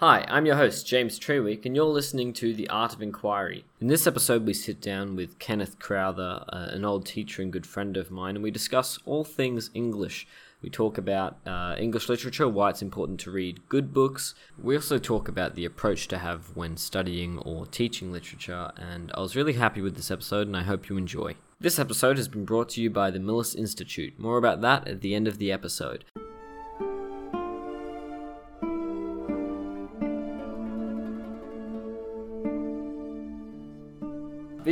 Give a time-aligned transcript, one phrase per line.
[0.00, 3.64] Hi, I'm your host, James Treweek, and you're listening to The Art of Inquiry.
[3.80, 7.66] In this episode, we sit down with Kenneth Crowther, uh, an old teacher and good
[7.66, 10.26] friend of mine, and we discuss all things English.
[10.60, 14.34] We talk about uh, English literature, why it's important to read good books.
[14.62, 19.20] We also talk about the approach to have when studying or teaching literature, and I
[19.20, 21.36] was really happy with this episode, and I hope you enjoy.
[21.58, 24.18] This episode has been brought to you by the Millis Institute.
[24.18, 26.04] More about that at the end of the episode.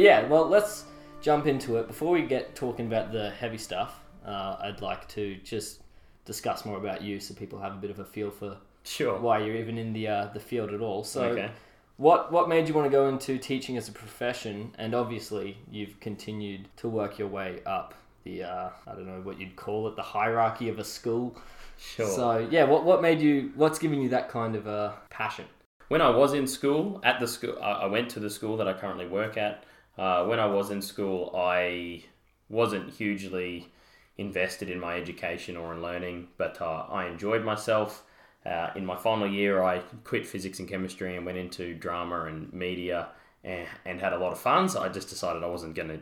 [0.05, 0.85] Yeah, well, let's
[1.23, 1.87] jump into it.
[1.87, 5.81] Before we get talking about the heavy stuff, uh, I'd like to just
[6.27, 9.19] discuss more about you, so people have a bit of a feel for Sure.
[9.19, 11.05] why you're even in the uh, the field at all.
[11.05, 11.51] So, Okay.
[11.97, 14.75] what what made you want to go into teaching as a profession?
[14.77, 17.95] And obviously, you've continued to work your way up
[18.25, 21.35] the uh, I don't know what you'd call it, the hierarchy of a school.
[21.79, 22.07] Sure.
[22.07, 23.53] So, yeah, what what made you?
[23.57, 25.47] What's giving you that kind of uh, passion?
[25.89, 28.69] when I was in school, at the school, I I went to the school that
[28.69, 29.65] I currently work at.
[29.97, 32.05] Uh, when I was in school, I
[32.49, 33.69] wasn't hugely
[34.17, 38.05] invested in my education or in learning, but uh, I enjoyed myself.
[38.45, 42.53] Uh, in my final year, I quit physics and chemistry and went into drama and
[42.53, 43.09] media
[43.43, 44.69] and, and had a lot of fun.
[44.69, 46.01] So I just decided I wasn't going to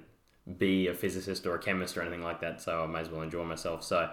[0.59, 2.61] be a physicist or a chemist or anything like that.
[2.61, 3.84] So I may as well enjoy myself.
[3.84, 4.11] So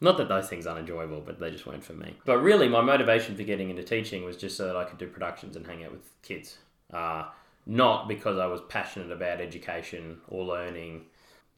[0.00, 2.16] not that those things aren't enjoyable, but they just weren't for me.
[2.24, 5.06] But really, my motivation for getting into teaching was just so that I could do
[5.06, 6.58] productions and hang out with kids.
[6.92, 7.24] Uh,
[7.68, 11.02] not because I was passionate about education or learning,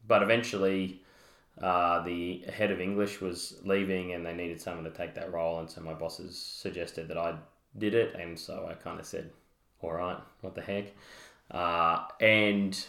[0.05, 1.01] but eventually
[1.59, 5.59] uh, the head of English was leaving and they needed someone to take that role.
[5.59, 7.35] And so my bosses suggested that I
[7.77, 8.13] did it.
[8.15, 9.31] And so I kind of said,
[9.81, 10.87] all right, what the heck.
[11.49, 12.85] Uh, and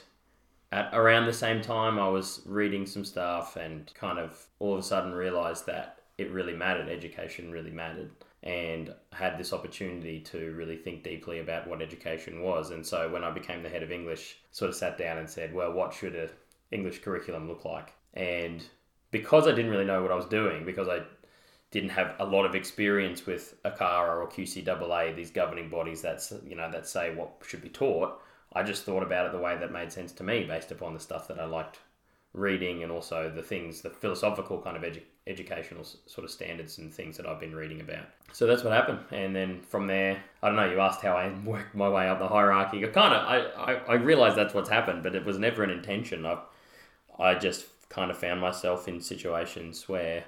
[0.72, 4.80] at around the same time, I was reading some stuff and kind of all of
[4.80, 6.88] a sudden realized that it really mattered.
[6.88, 8.10] Education really mattered.
[8.42, 12.70] And had this opportunity to really think deeply about what education was.
[12.70, 15.54] And so when I became the head of English, sort of sat down and said,
[15.54, 16.28] well, what should a
[16.72, 17.92] English curriculum look like?
[18.14, 18.64] And
[19.12, 21.02] because I didn't really know what I was doing, because I
[21.70, 26.56] didn't have a lot of experience with ACARA or QCAA, these governing bodies that you
[26.56, 28.20] know that say what should be taught,
[28.52, 31.00] I just thought about it the way that made sense to me, based upon the
[31.00, 31.78] stuff that I liked
[32.34, 36.92] reading and also the things, the philosophical kind of edu- educational sort of standards and
[36.92, 38.04] things that I've been reading about.
[38.32, 40.70] So that's what happened, and then from there, I don't know.
[40.70, 42.84] You asked how I worked my way up the hierarchy.
[42.84, 45.70] I kind of, I, I, I realized that's what's happened, but it was never an
[45.70, 46.24] intention.
[46.24, 46.38] I,
[47.18, 50.24] I just kind of found myself in situations where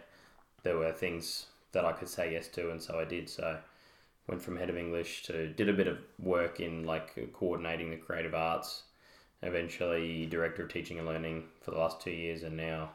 [0.63, 3.29] there were things that I could say yes to, and so I did.
[3.29, 3.59] So
[4.27, 7.97] went from head of English to did a bit of work in like coordinating the
[7.97, 8.83] creative arts.
[9.44, 12.91] Eventually, director of teaching and learning for the last two years, and now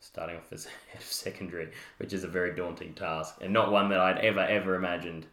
[0.00, 3.88] starting off as head of secondary, which is a very daunting task and not one
[3.88, 5.26] that I'd ever ever imagined.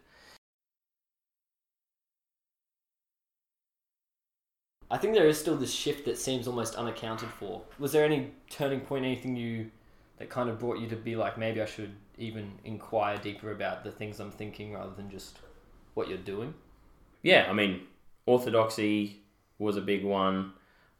[4.90, 7.62] I think there is still this shift that seems almost unaccounted for.
[7.78, 9.70] Was there any turning point, anything you
[10.18, 13.82] that kind of brought you to be like, maybe I should even inquire deeper about
[13.82, 15.38] the things I'm thinking rather than just
[15.94, 16.54] what you're doing?
[17.22, 17.82] Yeah, I mean,
[18.26, 19.22] orthodoxy
[19.58, 20.52] was a big one.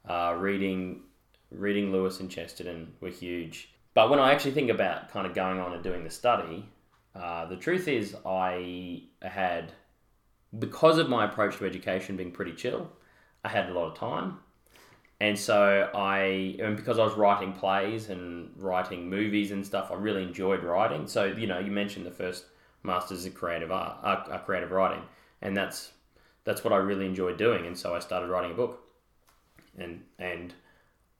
[0.09, 1.03] Uh, reading,
[1.51, 3.71] reading Lewis and Chesterton were huge.
[3.95, 6.69] But when I actually think about kind of going on and doing the study,
[7.15, 9.73] uh, the truth is I had,
[10.59, 12.91] because of my approach to education being pretty chill,
[13.45, 14.39] I had a lot of time.
[15.21, 19.95] And so I, and because I was writing plays and writing movies and stuff, I
[19.95, 21.07] really enjoyed writing.
[21.07, 22.45] So you know, you mentioned the first
[22.83, 25.03] masters in creative art, uh, uh, creative writing,
[25.41, 25.93] and that's
[26.47, 27.67] that's what I really enjoyed doing.
[27.67, 28.81] And so I started writing a book,
[29.79, 30.55] and and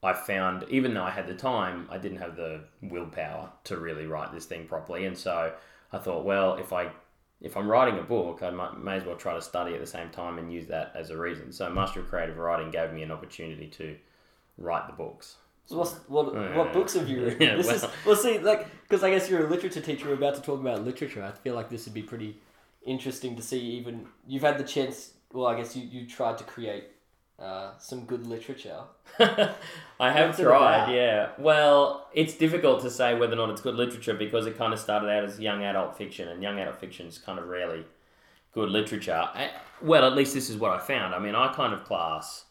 [0.01, 4.07] I found even though I had the time, I didn't have the willpower to really
[4.07, 5.05] write this thing properly.
[5.05, 5.53] And so
[5.93, 6.89] I thought, well, if I
[7.39, 9.85] if I'm writing a book, I might, may as well try to study at the
[9.85, 11.51] same time and use that as a reason.
[11.51, 13.95] So Master of Creative Writing gave me an opportunity to
[14.57, 15.35] write the books.
[15.67, 16.55] So what's, what Yeah.
[16.57, 17.41] what books have you written?
[17.41, 20.07] Yeah, this is well- well, see, like because I guess you're a literature teacher.
[20.07, 21.23] We're about to talk about literature.
[21.23, 22.37] I feel like this would be pretty
[22.85, 23.59] interesting to see.
[23.59, 25.11] Even you've had the chance.
[25.33, 26.85] Well, I guess you you tried to create
[27.39, 28.79] uh, some good literature.
[29.19, 31.29] I have What's tried, yeah.
[31.37, 34.79] Well, it's difficult to say whether or not it's good literature because it kind of
[34.79, 37.85] started out as young adult fiction, and young adult fiction is kind of rarely
[38.53, 39.13] good literature.
[39.13, 39.51] I,
[39.81, 41.13] well, at least this is what I found.
[41.13, 42.45] I mean, I kind of class,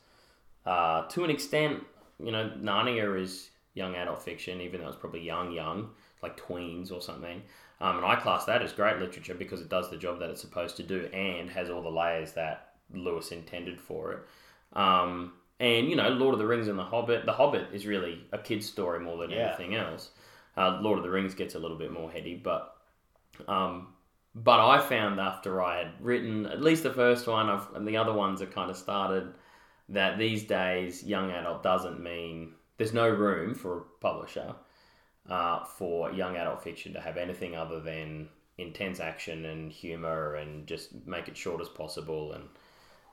[0.65, 1.83] uh, to an extent,
[2.23, 5.91] you know, Narnia is young adult fiction, even though it's probably young, young,
[6.23, 7.43] like tweens or something.
[7.81, 10.41] Um, and I class that as great literature because it does the job that it's
[10.41, 14.19] supposed to do and has all the layers that Lewis intended for it.
[14.79, 17.27] Um, and you know, Lord of the Rings and the Hobbit.
[17.27, 19.49] The Hobbit is really a kid's story more than Yeah.
[19.49, 20.11] anything else.
[20.57, 22.77] Uh, Lord of the Rings gets a little bit more heady, but
[23.47, 23.93] um,
[24.35, 27.97] But I found after I had written at least the first one, I've, and the
[27.97, 29.33] other ones are kind of started,
[29.91, 34.55] that these days young adult doesn't mean there's no room for a publisher
[35.29, 38.29] uh, for young adult fiction to have anything other than
[38.59, 42.45] intense action and humor and just make it short as possible and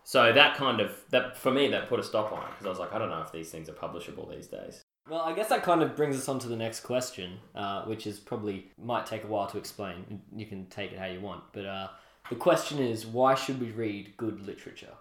[0.05, 2.69] so that kind of that for me that put a stop on it because I
[2.69, 4.83] was like I don't know if these things are publishable these days.
[5.09, 8.07] Well, I guess that kind of brings us on to the next question, uh, which
[8.07, 10.21] is probably might take a while to explain.
[10.33, 11.87] You can take it how you want, but uh,
[12.29, 14.93] the question is, why should we read good literature?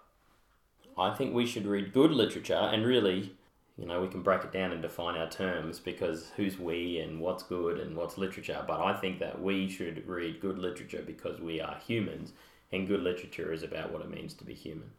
[0.97, 3.33] I think we should read good literature, and really,
[3.77, 7.19] you know, we can break it down and define our terms because who's we and
[7.19, 8.63] what's good and what's literature.
[8.67, 12.33] But I think that we should read good literature because we are humans,
[12.71, 14.91] and good literature is about what it means to be human.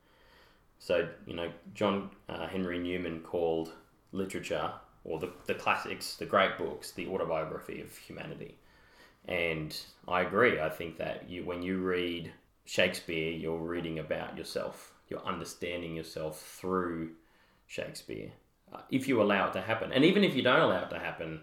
[0.79, 3.73] So, you know, John uh, Henry Newman called
[4.13, 4.73] literature
[5.05, 8.57] or the, the classics, the great books, the autobiography of humanity.
[9.27, 9.77] And
[10.09, 10.61] I agree.
[10.61, 12.33] I think that you, when you read
[12.65, 14.93] Shakespeare, you're reading about yourself.
[15.09, 17.13] You're understanding yourself through
[17.67, 18.33] Shakespeare.
[18.91, 21.41] If you allow it to happen, and even if you don't allow it to happen,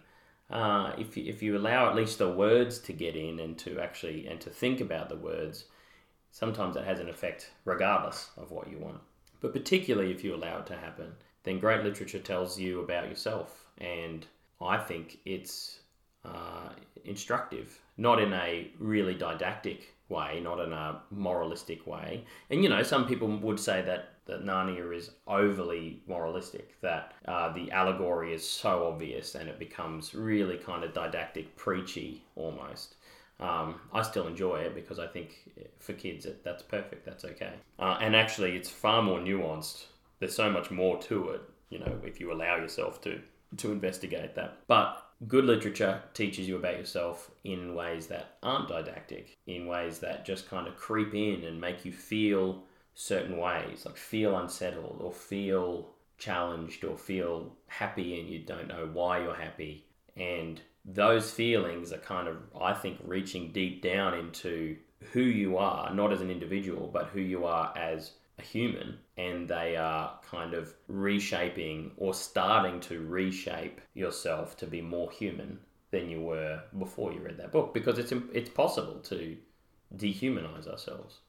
[0.49, 3.79] uh, if you, if you allow at least the words to get in and to
[3.79, 5.65] actually and to think about the words,
[6.31, 8.99] sometimes it has an effect regardless of what you want.
[9.39, 11.13] But particularly if you allow it to happen,
[11.43, 13.65] then great literature tells you about yourself.
[13.77, 14.25] And
[14.61, 15.79] I think it's
[16.23, 16.69] uh,
[17.05, 22.25] instructive, not in a really didactic way, not in a moralistic way.
[22.49, 27.51] And you know, some people would say that that Narnia is overly moralistic, that uh,
[27.53, 32.95] the allegory is so obvious and it becomes really kind of didactic, preachy almost.
[33.39, 37.53] Um, I still enjoy it because I think for kids it, that's perfect, that's okay.
[37.79, 39.85] Uh, and actually, it's far more nuanced
[40.21, 43.19] there's so much more to it, you know, if you allow yourself to
[43.57, 44.59] to investigate that.
[44.67, 50.25] But good literature teaches you about yourself in ways that aren't didactic, in ways that
[50.25, 52.63] just kind of creep in and make you feel
[52.95, 58.89] certain ways, like feel unsettled or feel challenged or feel happy and you don't know
[58.91, 59.85] why you're happy.
[60.15, 64.77] And those feelings are kind of, I think, reaching deep down into
[65.13, 69.47] who you are, not as an individual, but who you are as a human and
[69.47, 75.59] they are kind of reshaping or starting to reshape yourself to be more human
[75.91, 79.37] than you were before you read that book because it's it's possible to
[79.97, 81.19] dehumanize ourselves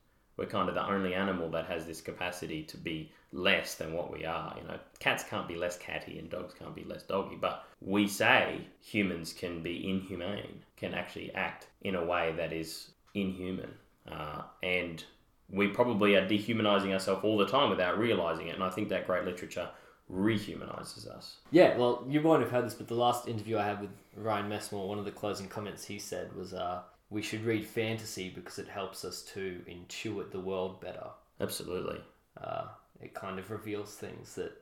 [0.43, 4.13] we're kind of the only animal that has this capacity to be less than what
[4.13, 7.39] we are you know cats can't be less catty and dogs can't be less doggy
[7.41, 12.91] but we say humans can be inhumane can actually act in a way that is
[13.15, 13.73] inhuman
[14.11, 15.05] uh, and
[15.53, 18.55] we probably are dehumanizing ourselves all the time without realizing it.
[18.55, 19.69] And I think that great literature
[20.11, 21.37] rehumanizes us.
[21.51, 24.49] Yeah, well, you won't have heard this, but the last interview I had with Ryan
[24.49, 26.81] Messmore, one of the closing comments he said was, uh,
[27.13, 31.09] "We should read fantasy because it helps us to intuit the world better."
[31.41, 32.01] Absolutely.
[32.41, 32.67] Uh,
[33.01, 34.53] it kind of reveals things that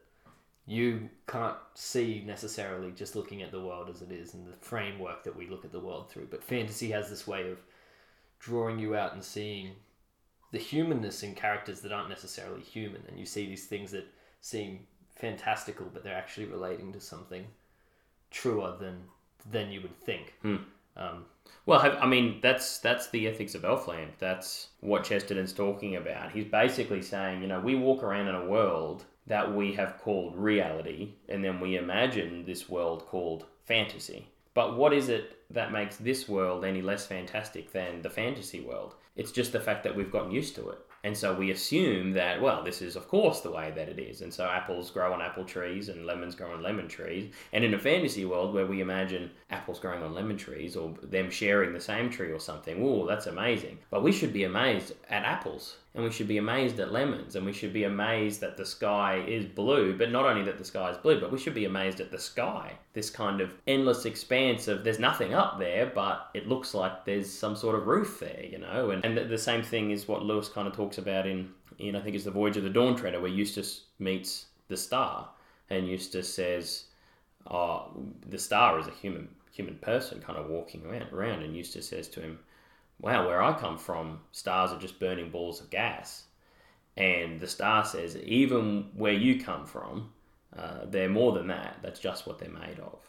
[0.66, 5.24] you can't see necessarily just looking at the world as it is and the framework
[5.24, 6.28] that we look at the world through.
[6.30, 7.58] But fantasy has this way of
[8.38, 9.72] drawing you out and seeing
[10.52, 14.06] the humanness in characters that aren't necessarily human, and you see these things that
[14.40, 17.46] seem fantastical, but they're actually relating to something
[18.30, 19.02] truer than
[19.50, 20.34] than you would think.
[20.42, 20.56] Hmm.
[20.96, 21.24] Um,
[21.66, 24.12] well, I mean, that's that's the ethics of Elfland.
[24.18, 26.32] That's what Chesterton's talking about.
[26.32, 30.36] He's basically saying, you know, we walk around in a world that we have called
[30.36, 34.26] reality, and then we imagine this world called fantasy.
[34.54, 38.94] But what is it that makes this world any less fantastic than the fantasy world?
[39.14, 40.78] It's just the fact that we've gotten used to it.
[41.02, 44.20] And so we assume that, well, this is, of course, the way that it is.
[44.20, 47.32] And so apples grow on apple trees and lemons grow on lemon trees.
[47.52, 51.30] And in a fantasy world where we imagine apples growing on lemon trees or them
[51.30, 53.78] sharing the same tree or something, oh, that's amazing.
[53.90, 57.44] But we should be amazed at apples and we should be amazed at lemons and
[57.44, 60.90] we should be amazed that the sky is blue but not only that the sky
[60.90, 62.72] is blue but we should be amazed at the sky.
[62.92, 67.30] This kind of endless expanse of there's nothing up there but it looks like there's
[67.30, 68.90] some sort of roof there you know?
[68.90, 71.96] And, and the, the same thing is what lewis kind of talks about in in
[71.96, 75.28] i think it's the voyage of the dawn treader where eustace meets the star
[75.70, 76.84] and eustace says
[77.50, 77.90] oh
[78.28, 82.08] the star is a human human person kind of walking around, around and eustace says
[82.08, 82.38] to him
[83.00, 86.24] wow, where I come from, stars are just burning balls of gas.
[86.96, 90.12] And the star says, even where you come from,
[90.56, 91.78] uh, they're more than that.
[91.82, 93.00] That's just what they're made of.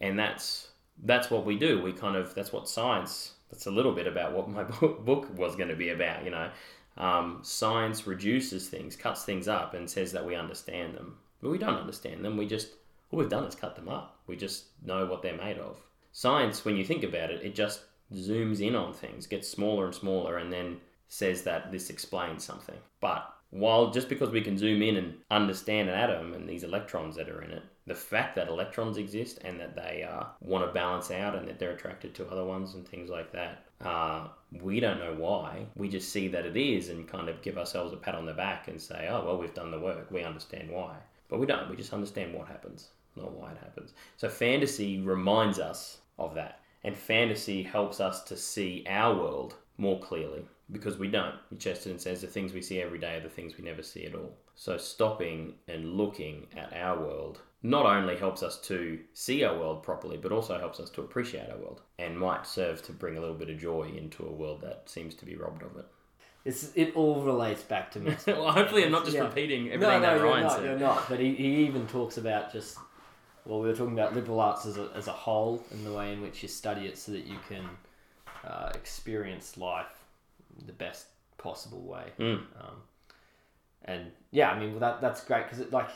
[0.00, 0.68] And that's
[1.04, 1.80] that's what we do.
[1.82, 3.32] We kind of that's what science.
[3.50, 6.24] That's a little bit about what my book was going to be about.
[6.24, 6.50] You know,
[6.96, 11.58] um, science reduces things, cuts things up, and says that we understand them, but we
[11.58, 12.36] don't understand them.
[12.36, 12.72] We just
[13.10, 14.18] all we've done is cut them up.
[14.26, 15.78] We just know what they're made of.
[16.12, 17.82] Science, when you think about it, it just
[18.14, 20.78] zooms in on things, gets smaller and smaller, and then
[21.08, 22.78] says that this explains something.
[23.00, 27.16] But while just because we can zoom in and understand an atom and these electrons
[27.16, 30.72] that are in it, the fact that electrons exist and that they uh, want to
[30.72, 34.28] balance out and that they're attracted to other ones and things like that, uh,
[34.62, 35.66] we don't know why.
[35.76, 38.32] We just see that it is and kind of give ourselves a pat on the
[38.32, 40.10] back and say, oh, well, we've done the work.
[40.10, 40.96] We understand why.
[41.28, 41.68] But we don't.
[41.68, 43.92] We just understand what happens, not why it happens.
[44.16, 46.60] So fantasy reminds us of that.
[46.84, 51.34] And fantasy helps us to see our world more clearly because we don't.
[51.58, 54.14] Chesterton says the things we see every day are the things we never see at
[54.14, 54.32] all.
[54.54, 59.82] So stopping and looking at our world not only helps us to see our world
[59.84, 63.20] properly, but also helps us to appreciate our world and might serve to bring a
[63.20, 65.86] little bit of joy into a world that seems to be robbed of it.
[66.44, 68.16] It's, it all relates back to me.
[68.26, 69.22] well, hopefully, I'm not just Yeah.
[69.22, 70.64] repeating everything no, that you're Ryan not, said.
[70.64, 71.08] you're not.
[71.08, 72.78] But he, he even talks about just,
[73.44, 76.12] well, we were talking about liberal arts as a, as a whole and the way
[76.12, 77.64] in which you study it so that you can
[78.44, 80.04] uh, experience life
[80.66, 81.06] the best
[81.38, 82.04] possible way.
[82.18, 82.34] Mm.
[82.34, 82.76] Um,
[83.84, 85.90] and yeah, I mean, well, that that's great because like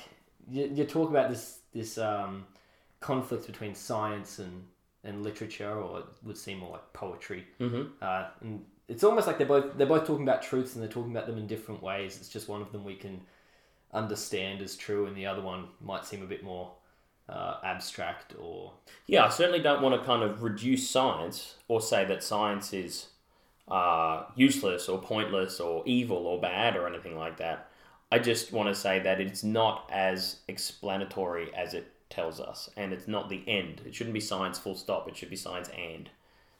[0.50, 2.44] you, you talk about this this um,
[3.00, 4.64] conflict between science and
[5.04, 7.46] and literature, or it would seem more like poetry.
[7.58, 10.90] hmm Uh, and it's almost like they're both they're both talking about truths and they're
[10.90, 12.16] talking about them in different ways.
[12.16, 13.20] It's just one of them we can
[13.92, 16.72] understand as true, and the other one might seem a bit more
[17.28, 18.72] uh, abstract or
[19.06, 23.06] Yeah, I certainly don't want to kind of reduce science or say that science is
[23.68, 27.68] uh, useless or pointless or evil or bad or anything like that.
[28.12, 32.92] I just want to say that it's not as explanatory as it tells us, and
[32.92, 33.82] it's not the end.
[33.84, 35.08] It shouldn't be science full stop.
[35.08, 36.10] It should be science and.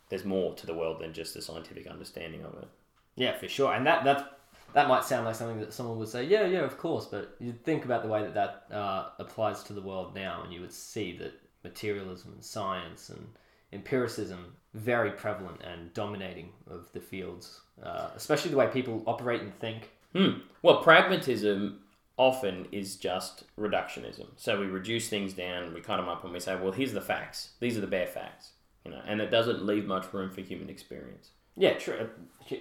[0.09, 2.69] There's more to the world than just the scientific understanding of it.
[3.17, 3.73] yeah, for sure.
[3.73, 4.36] And that that
[4.75, 7.07] that might sound like something that someone would say, yeah, yeah, of course.
[7.07, 10.53] But you'd think about the way that that uh, applies to the world now, and
[10.53, 11.33] you would see that
[11.65, 13.27] materialism and science and
[13.73, 19.59] empiricism very prevalent and dominating of the fields, uh, especially the way people operate and
[19.59, 19.91] think.
[20.13, 20.41] Hmm.
[20.63, 21.81] Well, pragmatism
[22.17, 24.27] often is just reductionism.
[24.37, 27.01] So we reduce things down, we cut them up, and we say, well, here's the
[27.01, 27.51] facts.
[27.61, 28.53] These are the bare facts.
[28.85, 31.31] You know, and it doesn't leave much room for human experience.
[31.57, 32.09] Yeah, true.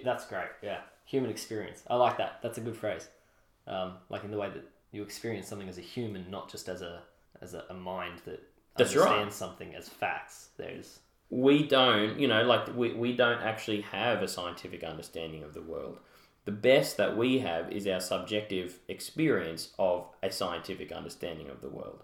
[0.04, 0.48] That's great.
[0.62, 1.82] Yeah, human experience.
[1.88, 2.40] I like that.
[2.42, 3.08] That's a good phrase.
[3.66, 6.82] Um, like in the way that you experience something as a human, not just as
[6.82, 7.00] a
[7.40, 8.42] as a, a mind that
[8.76, 9.06] That's right.
[9.06, 10.50] understands something as facts.
[10.58, 15.54] There's We don't, you know, like we, we don't actually have a scientific understanding of
[15.54, 15.98] the world.
[16.44, 21.68] The best that we have is our subjective experience of a scientific understanding of the
[21.68, 22.02] world.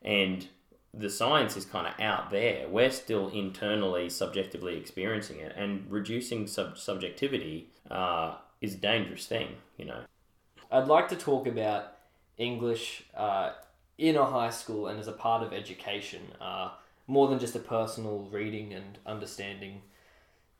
[0.00, 0.48] And
[0.94, 2.68] the science is kind of out there.
[2.68, 9.56] We're still internally, subjectively experiencing it, and reducing sub- subjectivity uh, is a dangerous thing,
[9.78, 10.02] you know.
[10.70, 11.96] I'd like to talk about
[12.36, 13.52] English uh,
[13.98, 16.70] in a high school and as a part of education, uh,
[17.06, 19.82] more than just a personal reading and understanding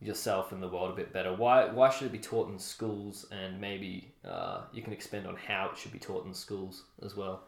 [0.01, 1.35] yourself and the world a bit better.
[1.35, 3.27] Why why should it be taught in schools?
[3.31, 7.17] And maybe uh, you can expand on how it should be taught in schools as
[7.17, 7.45] well.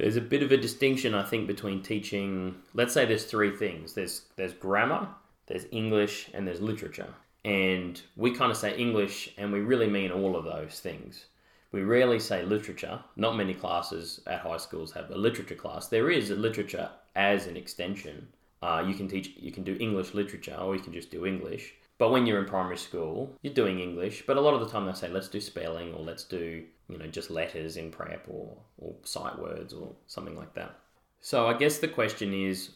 [0.00, 2.54] There's a bit of a distinction, I think, between teaching.
[2.72, 3.92] Let's say there's three things.
[3.92, 5.08] There's there's grammar,
[5.46, 7.12] there's English, and there's literature.
[7.44, 11.26] And we kind of say English, and we really mean all of those things.
[11.70, 13.00] We rarely say literature.
[13.16, 15.88] Not many classes at high schools have a literature class.
[15.88, 18.28] There is a literature as an extension.
[18.62, 21.74] Uh, you can teach, you can do English literature, or you can just do English.
[22.00, 24.24] But when you're in primary school, you're doing English.
[24.26, 26.96] But a lot of the time they say, let's do spelling, or let's do, you
[26.96, 30.78] know, just letters in prep, or or sight words, or something like that.
[31.20, 32.70] So I guess the question is,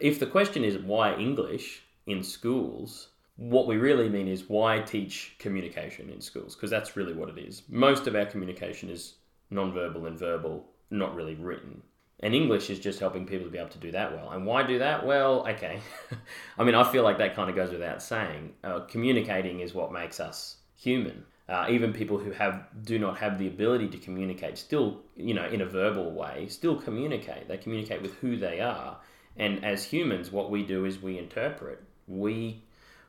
[0.00, 5.36] if the question is why English in schools, what we really mean is why teach
[5.38, 7.62] communication in schools because that's really what it is.
[7.68, 9.14] Most of our communication is
[9.50, 11.82] non-verbal and verbal, not really written.
[12.22, 14.30] And English is just helping people to be able to do that well.
[14.30, 15.06] And why do that?
[15.06, 15.80] Well, okay.
[16.58, 18.52] I mean, I feel like that kind of goes without saying.
[18.62, 21.24] Uh, communicating is what makes us human.
[21.48, 25.46] Uh, even people who have do not have the ability to communicate still, you know,
[25.46, 27.48] in a verbal way, still communicate.
[27.48, 28.98] They communicate with who they are.
[29.36, 31.82] And as humans, what we do is we interpret.
[32.06, 32.62] We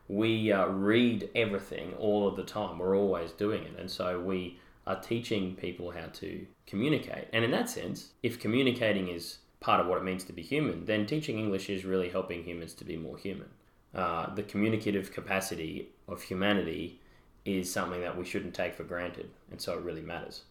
[0.08, 2.80] we uh, read everything all of the time.
[2.80, 7.28] We're always doing it, and so we are teaching people how to communicate.
[7.34, 10.86] And in that sense, if communicating is part of what it means to be human,
[10.86, 13.50] then teaching English is really helping humans to be more human.
[13.94, 17.00] Uh, the communicative capacity of humanity
[17.46, 20.44] is something that we shouldn't take for granted, and so it really matters.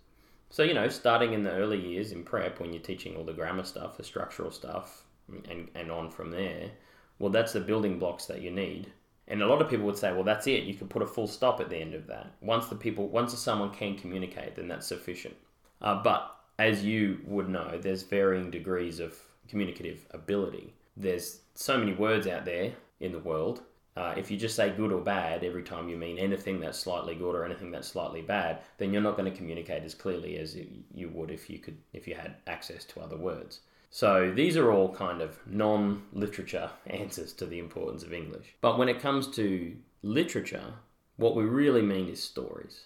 [0.51, 3.33] So, you know, starting in the early years in prep, when you're teaching all the
[3.33, 5.05] grammar stuff, the structural stuff,
[5.49, 6.71] and, and on from there,
[7.19, 8.91] well, that's the building blocks that you need.
[9.31, 10.65] And a lot of people would say, well, that's it.
[10.65, 12.33] You can put a full stop at the end of that.
[12.41, 15.37] Once the people, once someone can communicate, then that's sufficient.
[15.81, 19.17] Uh, but as you would know, there's varying degrees of
[19.49, 20.75] communicative ability.
[20.97, 23.63] There's so many words out there in the world.
[23.97, 27.15] Uh, if you just say good or bad every time you mean anything that's slightly
[27.15, 30.57] good or anything that's slightly bad, then you're not going to communicate as clearly as
[30.95, 33.61] you would if you could if you had access to other words.
[33.93, 38.55] So these are all kind of non-literature answers to the importance of English.
[38.61, 40.75] But when it comes to literature,
[41.17, 42.85] what we really mean is stories.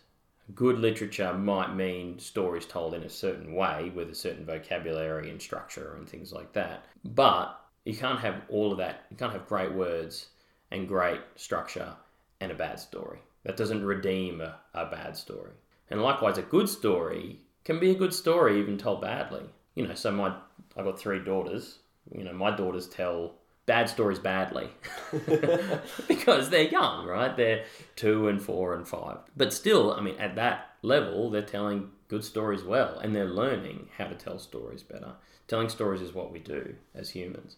[0.55, 5.41] Good literature might mean stories told in a certain way with a certain vocabulary and
[5.41, 6.87] structure and things like that.
[7.05, 9.05] But you can't have all of that.
[9.11, 10.29] You can't have great words
[10.71, 11.95] and great structure
[12.41, 13.19] and a bad story.
[13.45, 15.53] That doesn't redeem a, a bad story.
[15.91, 19.45] And likewise, a good story can be a good story even told badly.
[19.75, 20.35] You know, so my
[20.77, 21.79] I've got three daughters.
[22.15, 23.35] You know, my daughters tell
[23.67, 24.69] bad stories badly
[26.09, 27.35] because they're young, right?
[27.35, 27.65] They're
[27.97, 29.19] two and four and five.
[29.37, 33.89] But still, I mean, at that level, they're telling good stories well and they're learning
[33.97, 35.13] how to tell stories better.
[35.49, 37.57] Telling stories is what we do as humans.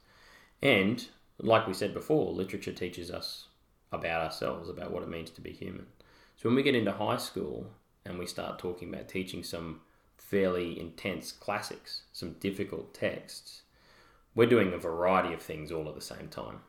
[0.62, 1.06] And
[1.38, 3.49] like we said before, literature teaches us
[3.92, 5.87] about ourselves, about what it means to be human.
[6.37, 7.70] So when we get into high school
[8.04, 9.80] and we start talking about teaching some
[10.18, 13.62] fairly intense classics, some difficult texts,
[14.35, 16.61] we're doing a variety of things all at the same time.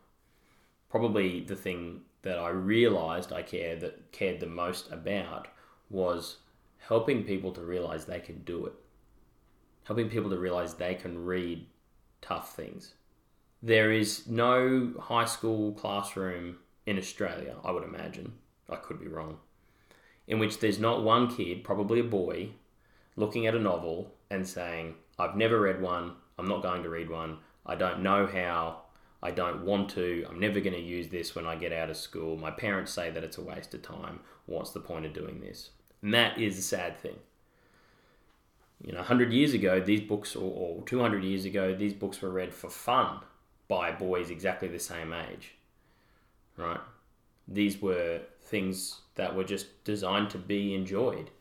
[0.90, 5.48] Probably the thing that I realized I cared that cared the most about
[5.90, 6.38] was
[6.78, 8.74] helping people to realize they can do it.
[9.84, 11.66] Helping people to realize they can read
[12.22, 12.94] tough things.
[13.62, 18.34] There is no high school classroom in Australia, I would imagine.
[18.70, 19.40] I could be wrong.
[20.28, 22.50] In which there's not one kid, probably a boy,
[23.18, 27.10] looking at a novel and saying, I've never read one, I'm not going to read
[27.10, 28.84] one, I don't know how,
[29.22, 31.98] I don't want to, I'm never going to use this when I get out of
[31.98, 35.42] school, my parents say that it's a waste of time, what's the point of doing
[35.42, 35.72] this?
[36.02, 37.18] And that is a sad thing.
[38.84, 42.30] You know, 100 years ago, these books, or, or 200 years ago, these books were
[42.30, 43.20] read for fun
[43.68, 45.56] by boys exactly the same age,
[46.56, 46.80] right?
[47.48, 51.32] These were things that were just designed to be enjoyed.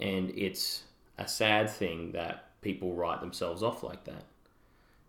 [0.00, 0.82] And it's
[1.18, 4.24] a sad thing that people write themselves off like that.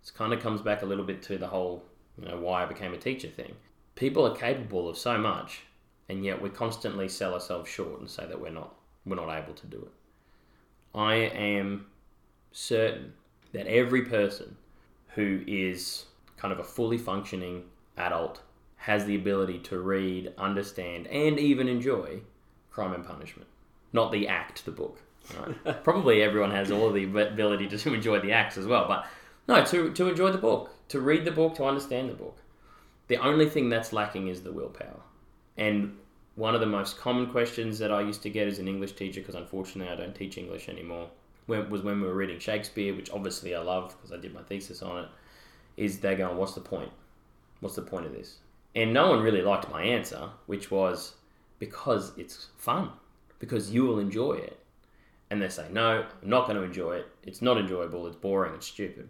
[0.04, 1.84] It kind of comes back a little bit to the whole,
[2.18, 3.56] you know, why I became a teacher thing.
[3.96, 5.62] People are capable of so much,
[6.10, 8.76] and yet we constantly sell ourselves short and say that we're not
[9.06, 10.98] we're not able to do it.
[10.98, 11.88] I am
[12.52, 13.14] certain
[13.52, 14.56] that every person
[15.10, 16.06] who is
[16.38, 17.64] kind of a fully functioning
[17.98, 18.42] adult
[18.78, 22.20] has the ability to read, understand, and even enjoy
[22.70, 23.48] Crime and Punishment.
[23.94, 25.00] Not the act, the book.
[25.38, 25.84] Right?
[25.84, 29.08] Probably everyone has all the ability to enjoy the acts as well, but
[29.48, 32.38] no, to, to enjoy the book, to read the book, to understand the book.
[33.08, 35.02] The only thing that's lacking is the willpower.
[35.58, 35.98] And
[36.36, 39.22] one of the most common questions that I used to get as an English teacher,
[39.22, 41.10] because unfortunately I don't teach English anymore,
[41.48, 44.82] was when we were reading Shakespeare, which obviously I love because I did my thesis
[44.82, 45.10] on it,
[45.78, 46.92] is they're going, what's the point?
[47.60, 48.38] What's the point of this?
[48.76, 51.14] And no one really liked my answer, which was
[51.60, 52.90] because it's fun,
[53.40, 54.60] because you will enjoy it.
[55.34, 57.08] And they say, no, I'm not going to enjoy it.
[57.24, 58.06] It's not enjoyable.
[58.06, 58.54] It's boring.
[58.54, 59.10] It's stupid.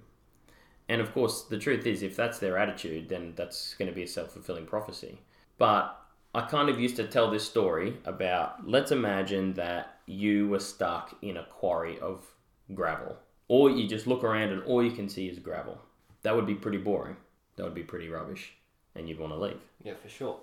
[0.87, 4.03] And of course, the truth is, if that's their attitude, then that's going to be
[4.03, 5.19] a self fulfilling prophecy.
[5.57, 5.99] But
[6.33, 11.13] I kind of used to tell this story about let's imagine that you were stuck
[11.21, 12.25] in a quarry of
[12.73, 13.17] gravel,
[13.49, 15.77] or you just look around and all you can see is gravel
[16.23, 17.17] that would be pretty boring.
[17.55, 18.53] That would be pretty rubbish,
[18.95, 19.61] and you'd want to leave.
[19.83, 20.39] Yeah, for sure.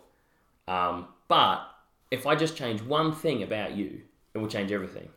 [0.68, 1.62] Um, but
[2.10, 4.02] if I just change one thing about you,
[4.34, 5.08] it will change everything.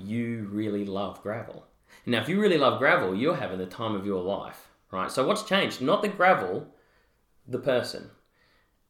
[0.00, 1.66] You really love gravel.
[2.06, 5.10] Now, if you really love gravel, you're having the time of your life, right?
[5.10, 5.80] So, what's changed?
[5.80, 6.66] Not the gravel,
[7.46, 8.10] the person.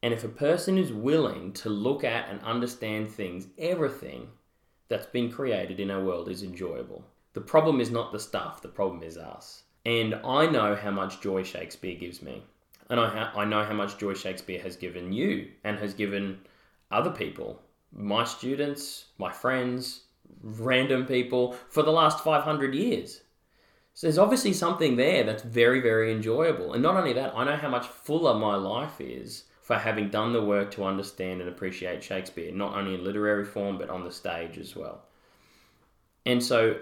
[0.03, 4.29] And if a person is willing to look at and understand things, everything
[4.87, 7.03] that's been created in our world is enjoyable.
[7.33, 9.63] The problem is not the stuff, the problem is us.
[9.85, 12.43] And I know how much joy Shakespeare gives me.
[12.89, 16.39] And I, ha- I know how much joy Shakespeare has given you and has given
[16.91, 17.61] other people,
[17.93, 20.01] my students, my friends,
[20.43, 23.21] random people, for the last 500 years.
[23.93, 26.73] So there's obviously something there that's very, very enjoyable.
[26.73, 30.33] And not only that, I know how much fuller my life is for having done
[30.33, 34.11] the work to understand and appreciate Shakespeare, not only in literary form, but on the
[34.11, 35.03] stage as well.
[36.25, 36.77] And so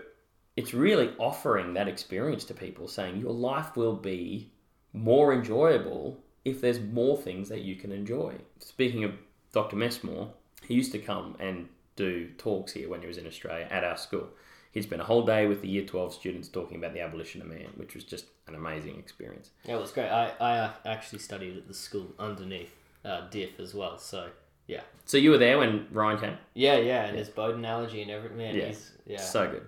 [0.56, 4.52] it's really offering that experience to people, saying your life will be
[4.94, 8.34] more enjoyable if there's more things that you can enjoy.
[8.60, 9.14] Speaking of
[9.52, 9.76] Dr.
[9.76, 10.32] Messmore,
[10.68, 11.68] he used to come and
[12.00, 14.30] do talks here when he was in Australia at our school.
[14.72, 17.48] He'd spent a whole day with the year 12 students talking about the abolition of
[17.48, 19.50] man, which was just an amazing experience.
[19.66, 20.10] Yeah, it was great.
[20.10, 24.30] I, I uh, actually studied at the school underneath uh, DIF as well, so
[24.68, 24.82] yeah.
[25.06, 26.38] So you were there when Ryan came?
[26.54, 28.38] Yeah, yeah, and his boat analogy and everything.
[28.38, 28.74] Man, yeah.
[29.06, 29.20] yeah.
[29.20, 29.66] So good.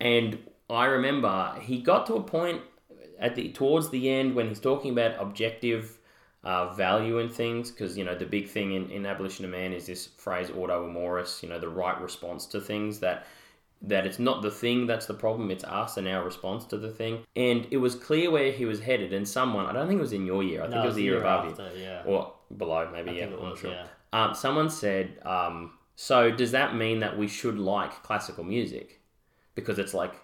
[0.00, 2.60] And I remember he got to a point
[3.18, 5.98] at the towards the end when he's talking about objective
[6.44, 9.72] uh, value in things because you know the big thing in, in abolition of man
[9.72, 13.26] is this phrase ordo amoris you know the right response to things that
[13.80, 16.90] that it's not the thing that's the problem it's us and our response to the
[16.90, 20.02] thing and it was clear where he was headed and someone i don't think it
[20.02, 22.02] was in your year i think it was the year above after, yeah.
[22.04, 23.86] you or below maybe I yeah think it i'm was, sure yeah.
[24.12, 29.00] um, someone said um, so does that mean that we should like classical music
[29.54, 30.14] because it's like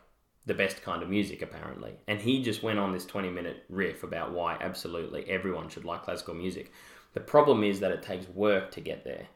[0.46, 1.92] the best kind of music apparently.
[2.08, 6.02] And he just went on this 20 minute riff about why absolutely everyone should like
[6.02, 6.72] classical music.
[7.12, 9.26] The problem is that it takes work to get there.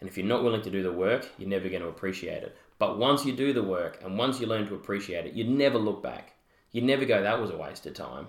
[0.00, 2.56] And if you're not willing to do the work you're never going to appreciate it.
[2.78, 5.78] But once you do the work and once you learn to appreciate it you never
[5.78, 6.32] look back.
[6.72, 8.26] You never go that was a waste of time.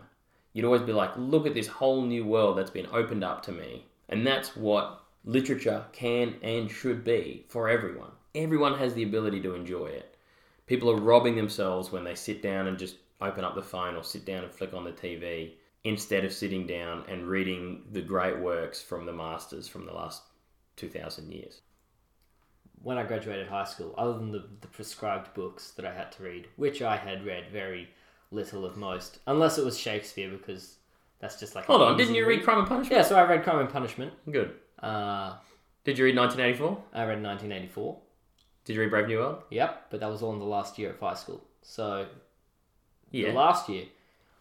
[0.54, 3.52] You'd always be like look at this whole new world that's been opened up to
[3.52, 3.86] me.
[4.10, 8.12] And that's what literature can and should be for everyone.
[8.36, 10.14] Everyone has the ability to enjoy it
[10.67, 14.04] people are robbing themselves when they sit down and just open up the phone or
[14.04, 18.39] sit down and flick on the TV instead of sitting down and reading the great
[18.39, 20.23] works from the masters from the last
[20.78, 21.62] 2000 years.
[22.82, 26.23] when I graduated high school, other than the, the prescribed books that I had to
[26.23, 27.89] read, which I had read very
[28.32, 30.78] little of most, unless it was Shakespeare, because
[31.19, 31.65] that's just like.
[31.65, 32.95] Hold on, didn't you read Crime and Punishment?
[32.97, 34.13] Yeah, so I read Crime and Punishment.
[34.30, 34.56] Good.
[34.82, 35.36] Uh,
[35.84, 36.84] Did you read 1984?
[36.93, 37.97] I read 1984.
[38.65, 39.43] Did you read Brave New World?
[39.49, 41.41] Yep, but that was all in the last year of high school.
[41.62, 42.08] So
[43.12, 43.30] Yeah.
[43.30, 43.86] the last year,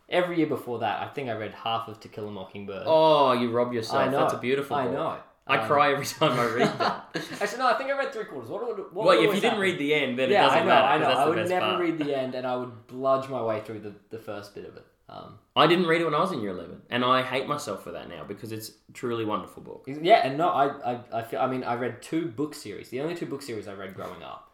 [0.08, 2.84] every year before that, I think I read half of To Kill a Mockingbird.
[2.86, 4.02] Oh, you rob yourself.
[4.02, 4.20] I know.
[4.20, 4.92] That's a beautiful I book.
[4.94, 5.16] know.
[5.46, 7.08] I Um, cry every time I read that.
[7.42, 8.48] Actually, no, I think I read three quarters.
[8.50, 9.60] What, would- what well, if you didn't happen?
[9.60, 10.86] read the end, then it yeah, doesn't I know, matter.
[10.86, 11.20] I know.
[11.20, 11.80] I would never part.
[11.82, 14.74] read the end, and I would bludge my way through the, the first bit of
[14.78, 14.86] it.
[15.08, 17.84] Um, I didn't read it when I was in year 11, and I hate myself
[17.84, 19.84] for that now because it's a truly wonderful book.
[19.86, 21.40] yeah, and no, I, I, I feel.
[21.40, 22.88] I mean, I read two book series.
[22.88, 24.50] The only two book series I read growing up.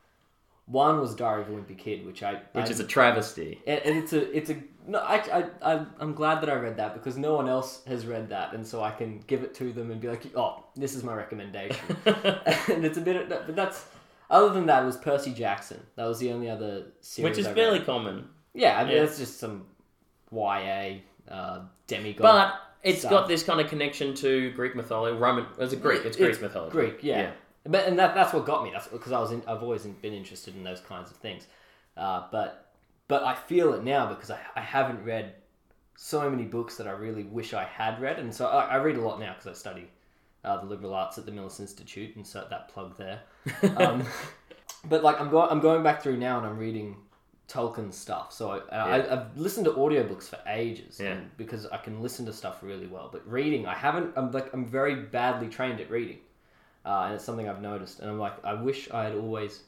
[0.67, 3.61] One was Diary of a Wimpy Kid, which I, Which I is a travesty.
[3.67, 6.77] and, and it's a it's a no I, I I I'm glad that I read
[6.77, 9.73] that because no one else has read that and so I can give it to
[9.73, 13.57] them and be like oh this is my recommendation and it's a bit of, but
[13.57, 13.85] that's
[14.31, 17.53] other than that it was Percy Jackson that was the only other series Which is
[17.53, 18.29] fairly common.
[18.55, 19.03] yeah I mean yeah.
[19.03, 19.67] it's just some
[20.33, 23.11] YA uh, demigod But it's stuff.
[23.11, 25.17] got this kind of connection to Greek mythology.
[25.17, 25.47] Roman.
[25.59, 26.05] It's a Greek.
[26.05, 26.73] It's Greek mythology.
[26.73, 27.33] Greek yeah,
[27.67, 30.15] but and that that's what got me that's because I was in, I've always been
[30.15, 31.47] interested in those kinds of things
[31.97, 32.73] uh, but
[33.09, 35.35] but I feel it now because I, I haven't read
[35.97, 38.97] so many books that I really wish I had read, and so I, I read
[38.97, 39.89] a lot now because I study
[40.45, 43.21] uh, the liberal arts at the Millis Institute, and so that plug there.
[43.77, 44.05] Um,
[44.89, 46.97] but like I'm going, I'm going back through now, and I'm reading
[47.51, 48.33] Tolkien stuff.
[48.33, 51.13] So I, I, I've listened to audiobooks for ages, Yeah.
[51.13, 53.09] and because I can listen to stuff really well.
[53.11, 54.13] But reading, I haven't.
[54.17, 56.19] I'm like I'm very badly trained at reading,
[56.87, 58.01] uh, and it's something I've noticed.
[58.01, 59.63] And I'm like, I wish I had always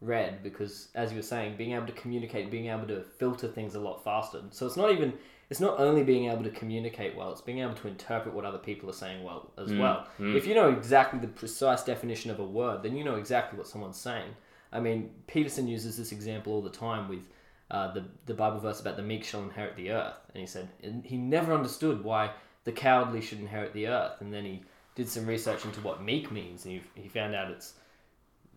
[0.00, 3.76] read because as you were saying being able to communicate being able to filter things
[3.76, 5.12] a lot faster so it's not even
[5.48, 8.58] it's not only being able to communicate well it's being able to interpret what other
[8.58, 12.44] people are saying well as well if you know exactly the precise definition of a
[12.44, 14.30] word then you know exactly what someone's saying
[14.72, 17.24] i mean peterson uses this example all the time with
[17.70, 20.68] uh, the, the bible verse about the meek shall inherit the earth and he said
[20.82, 22.30] and he never understood why
[22.64, 24.62] the cowardly should inherit the earth and then he
[24.94, 27.74] did some research into what meek means and he, he found out it's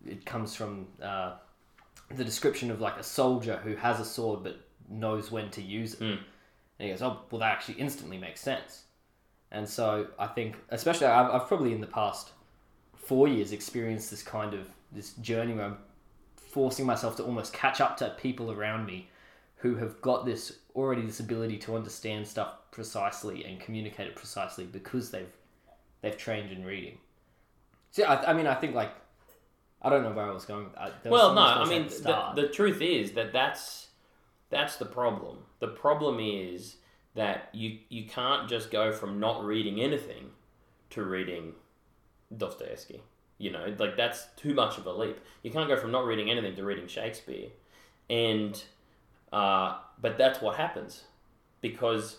[0.06, 1.34] it comes from uh,
[2.14, 5.96] the description of like a soldier who has a sword but knows when to use
[5.96, 6.02] it.
[6.02, 6.20] And
[6.78, 8.84] he goes, "Oh, well, that actually instantly makes sense."
[9.52, 12.32] And so I think, especially, I've, I've probably in the past
[12.96, 15.78] four years experienced this kind of this journey where I'm
[16.56, 19.10] forcing myself to almost catch up to people around me
[19.58, 24.64] who have got this already this ability to understand stuff precisely and communicate it precisely
[24.64, 25.34] because they've
[26.02, 26.98] they've trained in reading.
[27.92, 28.92] So I, I mean, I think like
[29.82, 30.68] I don't know where I was going.
[30.78, 33.88] I, there was Well, no, I mean, the the, the truth is that that's
[34.50, 35.40] that's the problem.
[35.60, 36.78] The problem is
[37.16, 40.30] that you you can't just go from not reading anything
[40.92, 41.52] to reading
[42.38, 43.02] Dostoevsky.
[43.38, 45.20] You know, like that's too much of a leap.
[45.44, 47.50] You can't go from not reading anything to reading Shakespeare,
[48.10, 48.62] and
[49.34, 51.04] uh, but that's what happens
[51.62, 52.18] because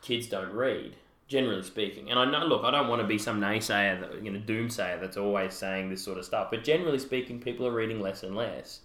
[0.00, 0.96] kids don't read,
[1.28, 2.10] generally speaking.
[2.10, 5.00] And I know, look, I don't want to be some naysayer, that, you know, doomsayer
[5.00, 6.48] that's always saying this sort of stuff.
[6.50, 8.80] But generally speaking, people are reading less and less.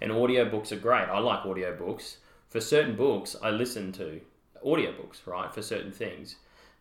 [0.00, 1.08] And audiobooks are great.
[1.08, 2.16] I like audiobooks.
[2.48, 4.20] For certain books, I listen to
[4.64, 6.36] audiobooks, right, for certain things.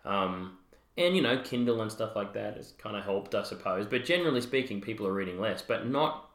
[0.05, 0.57] Um,
[0.97, 3.85] and, you know, Kindle and stuff like that has kind of helped, I suppose.
[3.85, 5.61] But generally speaking, people are reading less.
[5.61, 6.29] But not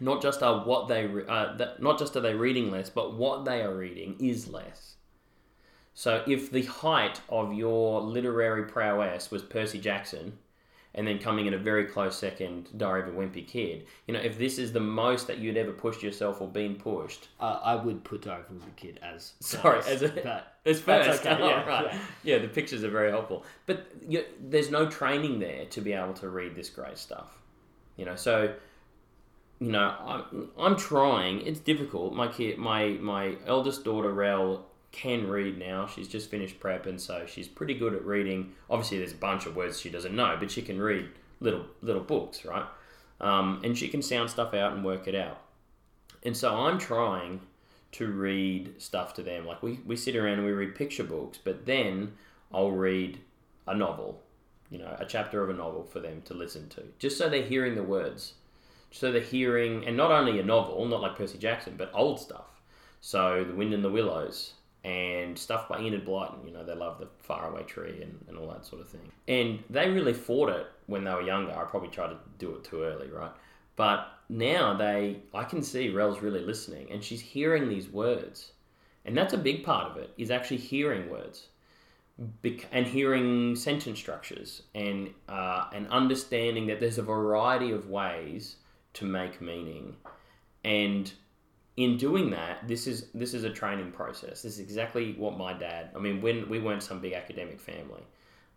[0.00, 3.44] not just are what they uh, that, not just are they reading less, but what
[3.44, 4.94] they are reading is less.
[5.94, 10.38] So if the height of your literary prowess was Percy Jackson,
[10.98, 13.86] and then coming in a very close second, Diary of a Wimpy Kid.
[14.06, 17.28] You know, if this is the most that you'd ever pushed yourself or been pushed,
[17.40, 20.56] Uh, I would put Diary of a Wimpy Kid as Sorry, first, as a- but
[20.64, 21.24] That's first.
[21.24, 21.84] okay, yeah, right.
[21.92, 21.98] yeah.
[22.24, 23.44] Yeah, the pictures are very helpful.
[23.66, 27.38] But you, there's no training there to be able to read this great stuff.
[27.96, 28.52] You know, so
[29.60, 31.40] you know, I'm, I'm trying.
[31.44, 32.14] It's difficult.
[32.14, 35.86] My kid, my my eldest daughter, Rel, can read now.
[35.86, 38.52] She's just finished prep, and so she's pretty good at reading.
[38.70, 41.08] Obviously, there's a bunch of words she doesn't know, but she can read
[41.40, 42.66] little little books, right?
[43.20, 45.40] Um, and she can sound stuff out and work it out.
[46.22, 47.40] And so I'm trying
[47.92, 49.46] to read stuff to them.
[49.46, 52.12] Like we, we sit around and we read picture books, but then
[52.52, 53.18] I'll read
[53.66, 54.22] a novel,
[54.70, 57.42] you know, a chapter of a novel for them to listen to, just so they're
[57.42, 58.34] hearing the words.
[58.90, 62.62] So they're hearing, and not only a novel, not like Percy Jackson, but old stuff.
[63.00, 66.46] So The Wind and the Willows and stuff by Enid Blyton.
[66.46, 69.10] You know, they love the Faraway Tree and, and all that sort of thing.
[69.26, 71.52] And they really fought it when they were younger.
[71.52, 73.32] I probably tried to do it too early, right?
[73.76, 78.52] But now they, I can see Rel's really listening and she's hearing these words.
[79.04, 81.46] And that's a big part of it, is actually hearing words
[82.72, 88.56] and hearing sentence structures and, uh, and understanding that there's a variety of ways
[88.94, 89.96] to make meaning.
[90.64, 91.10] And
[91.78, 94.42] in doing that, this is this is a training process.
[94.42, 95.90] This is exactly what my dad.
[95.94, 98.02] I mean, when we weren't some big academic family,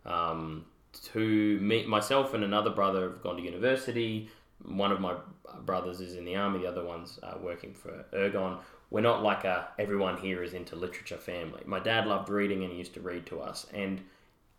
[0.04, 0.64] um,
[1.12, 4.28] to me, myself and another brother have gone to university.
[4.64, 5.14] One of my
[5.60, 6.60] brothers is in the army.
[6.60, 8.58] The other one's uh, working for Ergon.
[8.90, 11.62] We're not like a everyone here is into literature family.
[11.64, 14.00] My dad loved reading and he used to read to us, and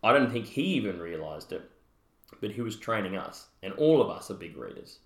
[0.02, 1.70] I don't think he even realized it,
[2.40, 5.00] but he was training us, and all of us are big readers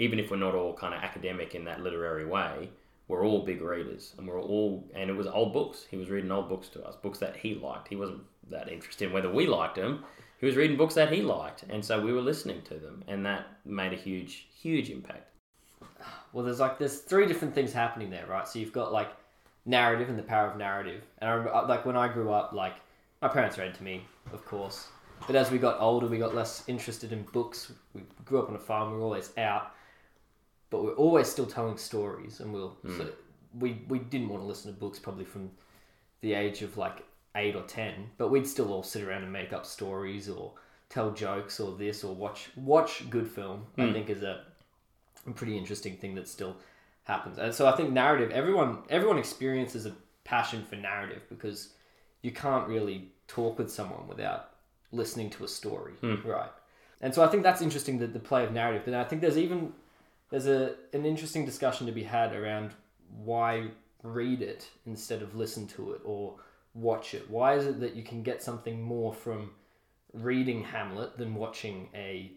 [0.00, 2.70] even if we're not all kind of academic in that literary way,
[3.10, 5.84] we're all big readers, and we're all and it was old books.
[5.90, 7.88] He was reading old books to us, books that he liked.
[7.88, 10.04] He wasn't that interested in whether we liked them.
[10.38, 13.26] He was reading books that he liked, and so we were listening to them, and
[13.26, 15.28] that made a huge, huge impact.
[16.32, 18.46] well, there's like there's three different things happening there, right?
[18.46, 19.10] So you've got like
[19.66, 21.02] narrative and the power of narrative.
[21.18, 22.76] And I remember, like when I grew up, like
[23.20, 24.86] my parents read to me, of course.
[25.26, 27.72] But as we got older, we got less interested in books.
[27.92, 28.92] We grew up on a farm.
[28.92, 29.72] We were always out,
[30.70, 32.40] but we're always still telling stories.
[32.40, 32.96] And we'll hmm.
[32.96, 33.08] so
[33.58, 35.50] we we didn't want to listen to books probably from
[36.20, 37.04] the age of like
[37.36, 40.52] eight or ten, but we'd still all sit around and make up stories or
[40.88, 43.66] tell jokes or this or watch watch good film.
[43.76, 43.92] I hmm.
[43.92, 44.44] think is a,
[45.26, 46.56] a pretty interesting thing that still
[47.04, 47.38] happens.
[47.38, 51.70] And so I think narrative everyone everyone experiences a passion for narrative because
[52.22, 54.50] you can't really talk with someone without
[54.92, 56.16] listening to a story, hmm.
[56.26, 56.50] right?
[57.00, 58.82] And so I think that's interesting that the play of narrative.
[58.84, 59.72] But I think there's even
[60.30, 62.72] there's a an interesting discussion to be had around
[63.24, 63.68] why
[64.02, 66.36] read it instead of listen to it or
[66.74, 67.28] watch it.
[67.28, 69.50] Why is it that you can get something more from
[70.12, 72.32] reading Hamlet than watching a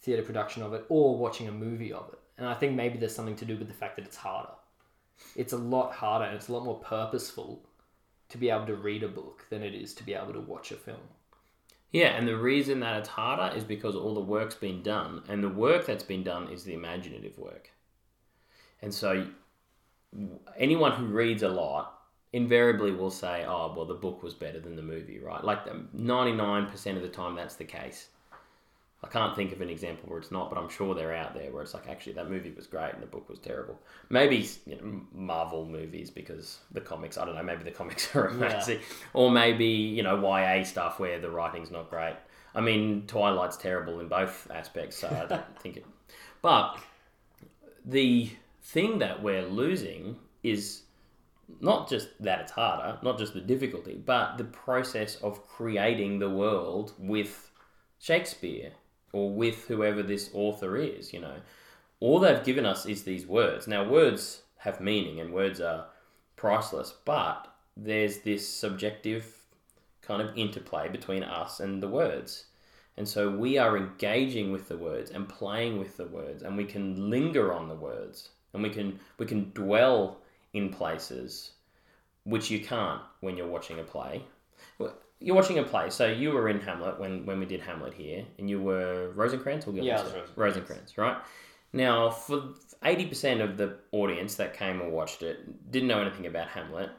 [0.00, 2.18] theatre production of it or watching a movie of it?
[2.38, 4.50] And I think maybe there's something to do with the fact that it's harder.
[5.34, 7.62] It's a lot harder and it's a lot more purposeful
[8.28, 10.72] to be able to read a book than it is to be able to watch
[10.72, 10.98] a film.
[11.92, 15.42] Yeah, and the reason that it's harder is because all the work's been done, and
[15.42, 17.70] the work that's been done is the imaginative work.
[18.82, 19.26] And so,
[20.56, 22.00] anyone who reads a lot
[22.32, 25.42] invariably will say, "Oh, well, the book was better than the movie," right?
[25.42, 25.60] Like
[25.94, 28.08] ninety nine percent of the time, that's the case.
[29.06, 31.52] I can't think of an example where it's not, but I'm sure they're out there
[31.52, 33.78] where it's like, actually, that movie was great and the book was terrible.
[34.10, 38.26] Maybe you know, Marvel movies because the comics, I don't know, maybe the comics are
[38.26, 38.80] amazing.
[39.14, 42.16] Or maybe, you know, YA stuff where the writing's not great.
[42.54, 45.86] I mean, Twilight's terrible in both aspects, so I don't think it.
[46.42, 46.78] But
[47.84, 48.30] the
[48.62, 50.82] thing that we're losing is
[51.60, 56.30] not just that it's harder, not just the difficulty, but the process of creating the
[56.30, 57.52] world with
[58.00, 58.72] Shakespeare
[59.16, 61.36] or with whoever this author is, you know.
[62.00, 63.66] All they've given us is these words.
[63.66, 65.86] Now, words have meaning and words are
[66.36, 67.48] priceless, but
[67.78, 69.24] there's this subjective
[70.02, 72.44] kind of interplay between us and the words.
[72.98, 76.64] And so we are engaging with the words and playing with the words, and we
[76.64, 80.18] can linger on the words, and we can we can dwell
[80.52, 81.52] in places
[82.24, 84.22] which you can't when you're watching a play.
[85.20, 88.24] You're watching a play, so you were in Hamlet when, when we did Hamlet here,
[88.38, 90.12] and you were Rosencrantz or Guildenstern?
[90.12, 90.36] Yeah, Rosencrantz.
[90.36, 91.16] Rosencrantz, right?
[91.72, 96.26] Now, for eighty percent of the audience that came and watched it didn't know anything
[96.26, 96.90] about Hamlet.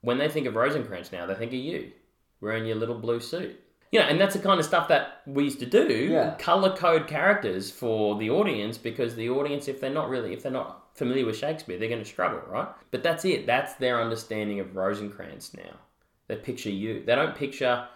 [0.00, 1.92] When they think of Rosencrantz now, they think of you
[2.40, 3.60] wearing your little blue suit.
[3.90, 6.08] You know, and that's the kind of stuff that we used to do.
[6.10, 6.34] Yeah.
[6.34, 10.50] Color code characters for the audience because the audience, if they're not really, if they're
[10.50, 12.68] not familiar with Shakespeare, they're going to struggle, right?
[12.90, 13.46] But that's it.
[13.46, 15.76] That's their understanding of Rosencrantz now.
[16.28, 17.02] They picture you.
[17.04, 17.86] They don't picture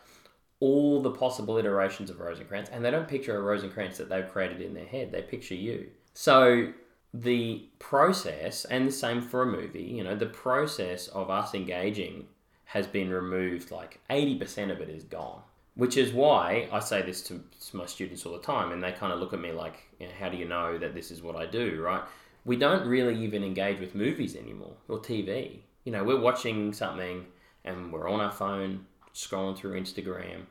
[0.61, 4.61] all the possible iterations of Rosencrantz, and they don't picture a Rosencrantz that they've created
[4.61, 5.13] in their head.
[5.13, 5.89] They picture you.
[6.15, 6.73] So
[7.15, 12.27] the process, and the same for a movie, you know, the process of us engaging
[12.65, 13.71] has been removed.
[13.71, 15.43] Like eighty percent of it is gone.
[15.75, 17.41] Which is why I say this to
[17.73, 20.13] my students all the time, and they kind of look at me like, you know,
[20.19, 22.03] "How do you know that this is what I do?" Right?
[22.45, 25.61] We don't really even engage with movies anymore or TV.
[25.85, 27.27] You know, we're watching something
[27.65, 30.43] and we're on our phone scrolling through Instagram,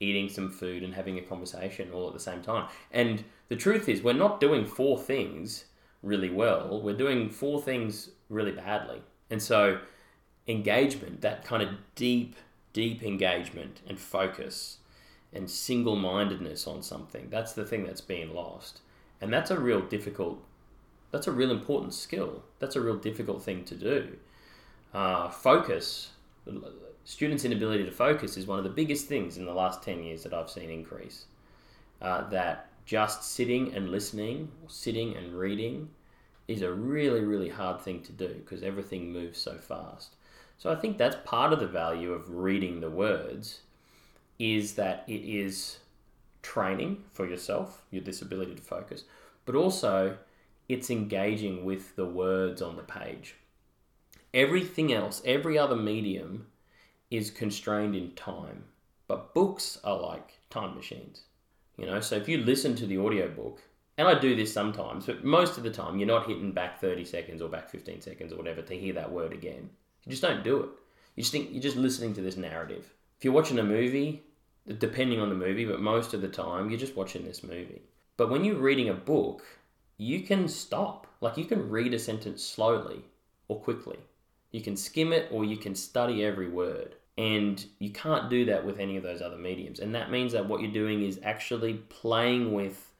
[0.00, 2.68] eating some food and having a conversation all at the same time.
[2.90, 5.66] And the truth is, we're not doing four things
[6.02, 6.80] really well.
[6.82, 9.02] We're doing four things really badly.
[9.30, 9.80] And so,
[10.46, 12.36] engagement, that kind of deep,
[12.72, 14.78] deep engagement and focus
[15.32, 18.80] and single mindedness on something, that's the thing that's being lost.
[19.20, 20.42] And that's a real difficult,
[21.10, 22.44] that's a real important skill.
[22.58, 24.16] That's a real difficult thing to do.
[24.94, 26.10] Uh, focus
[27.04, 30.22] students' inability to focus is one of the biggest things in the last 10 years
[30.24, 31.26] that I've seen increase.
[32.00, 35.90] Uh, that just sitting and listening, sitting and reading,
[36.46, 40.16] is a really, really hard thing to do because everything moves so fast.
[40.56, 43.60] So I think that's part of the value of reading the words
[44.38, 45.78] is that it is
[46.42, 49.04] training for yourself, your disability to focus,
[49.44, 50.16] but also
[50.68, 53.34] it's engaging with the words on the page.
[54.34, 56.46] Everything else, every other medium
[57.10, 58.64] is constrained in time,
[59.06, 61.22] but books are like time machines.
[61.78, 63.62] You know, so if you listen to the audiobook,
[63.96, 67.04] and I do this sometimes, but most of the time you're not hitting back 30
[67.04, 69.70] seconds or back 15 seconds or whatever to hear that word again.
[70.04, 70.68] You just don't do it.
[71.16, 72.92] You just think you're just listening to this narrative.
[73.18, 74.22] If you're watching a movie,
[74.78, 77.82] depending on the movie, but most of the time you're just watching this movie.
[78.18, 79.42] But when you're reading a book,
[79.96, 81.06] you can stop.
[81.20, 83.04] Like you can read a sentence slowly
[83.48, 83.98] or quickly.
[84.50, 86.94] You can skim it or you can study every word.
[87.16, 89.80] And you can't do that with any of those other mediums.
[89.80, 92.92] And that means that what you're doing is actually playing with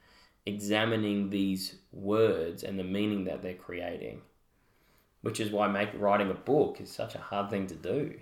[0.45, 4.23] examining these words and the meaning that they're creating.
[5.23, 8.15] Which is why make, writing a book is such a hard thing to do.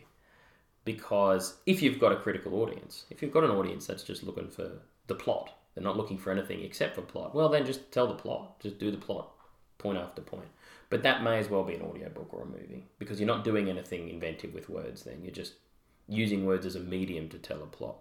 [0.84, 4.48] Because if you've got a critical audience, if you've got an audience that's just looking
[4.48, 4.70] for
[5.06, 8.14] the plot, they're not looking for anything except for plot, well, then just tell the
[8.14, 8.60] plot.
[8.60, 9.32] Just do the plot
[9.78, 10.48] point after point.
[10.88, 13.68] But that may as well be an audiobook or a movie because you're not doing
[13.68, 15.20] anything inventive with words then.
[15.22, 15.54] You're just
[16.08, 17.96] using words as a medium to tell a plot.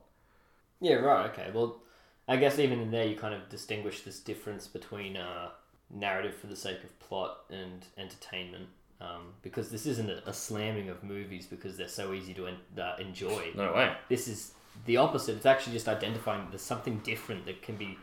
[0.80, 1.50] Yeah, right, okay.
[1.54, 1.82] Well,
[2.28, 5.50] I guess even in there you kind of distinguish this difference between uh,
[5.90, 8.68] narrative for the sake of plot and entertainment.
[9.02, 12.82] Um, because this isn't a, a, slamming of movies because they're so easy to en-
[12.82, 13.50] uh, enjoy.
[13.54, 13.94] No way.
[14.08, 14.54] This is
[14.86, 15.36] the opposite.
[15.36, 17.98] It's actually just identifying there's something different that can be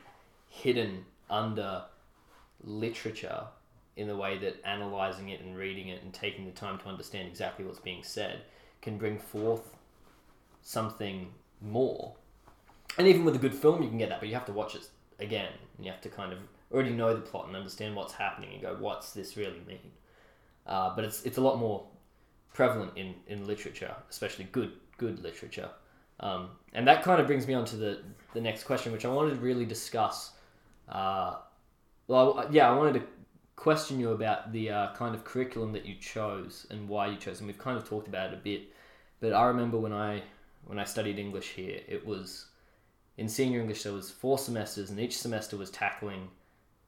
[0.50, 1.84] hidden under
[2.62, 3.44] literature
[3.96, 7.28] in the way that analyzing it and reading it and taking the time to understand
[7.28, 8.40] exactly what's being said
[8.80, 9.76] can bring forth
[10.62, 11.28] something
[11.60, 12.14] more.
[12.98, 14.74] And even with a good film, you can get that, but you have to watch
[14.74, 15.52] it again.
[15.76, 16.38] And you have to kind of
[16.72, 19.90] already know the plot and understand what's happening and go, what's this really mean?
[20.66, 21.84] Uh, but it's it's a lot more
[22.54, 25.68] prevalent in, in literature, especially good good literature.
[26.20, 27.98] Um, and that kind of brings me on to the,
[28.32, 30.32] the next question, which I wanted to really discuss.
[30.88, 31.36] Uh,
[32.06, 33.02] well, yeah, I wanted to
[33.56, 37.38] question you about the uh, kind of curriculum that you chose and why you chose.
[37.38, 38.72] And we've kind of talked about it a bit,
[39.20, 40.22] but I remember when I
[40.64, 42.46] when I studied English here, it was
[43.16, 46.28] in senior English there was four semesters, and each semester was tackling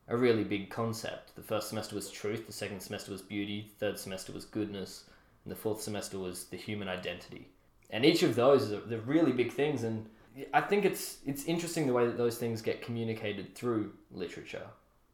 [0.08, 1.34] a really big concept.
[1.34, 5.04] The first semester was truth, the second semester was beauty, the third semester was goodness,
[5.44, 7.48] and the fourth semester was the human identity.
[7.90, 10.08] And each of those are the really big things, and
[10.52, 14.66] I think it's it's interesting the way that those things get communicated through literature,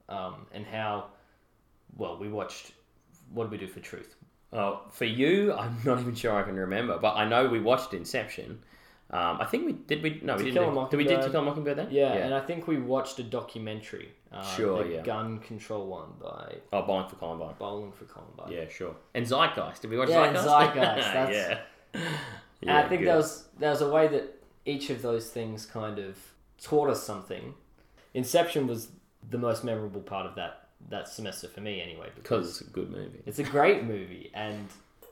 [0.08, 1.06] um, and how
[1.96, 2.72] well we watched.
[3.33, 4.16] What did we do for truth?
[4.53, 7.94] Uh, for you, I'm not even sure I can remember, but I know we watched
[7.94, 8.61] Inception.
[9.12, 10.03] Um, I think we did.
[10.03, 10.55] We no, we To didn't.
[10.72, 11.88] Kill a do- Did we did to kill a mockingbird then?
[11.90, 14.11] Yeah, and I think we watched a documentary.
[14.33, 15.03] Uh, Sure, the yeah.
[15.03, 17.55] Gun Control one by oh, Bowling for Columbine.
[17.59, 18.53] Bowling for Columbine.
[18.53, 18.94] Yeah, sure.
[19.14, 19.81] And Zeitgeist.
[19.83, 20.44] Did we watch Yeah, Zeitgeist?
[20.46, 21.59] Zeitgeist, that's-
[21.94, 22.00] yeah.
[22.62, 23.09] And I think good.
[23.09, 26.16] there was there was a way that each of those things kind of
[26.62, 27.55] taught us something.
[28.14, 28.88] Inception was
[29.29, 32.90] the most memorable part of that that semester for me, anyway, because it's a good
[32.90, 33.22] movie.
[33.26, 34.68] it's a great movie, and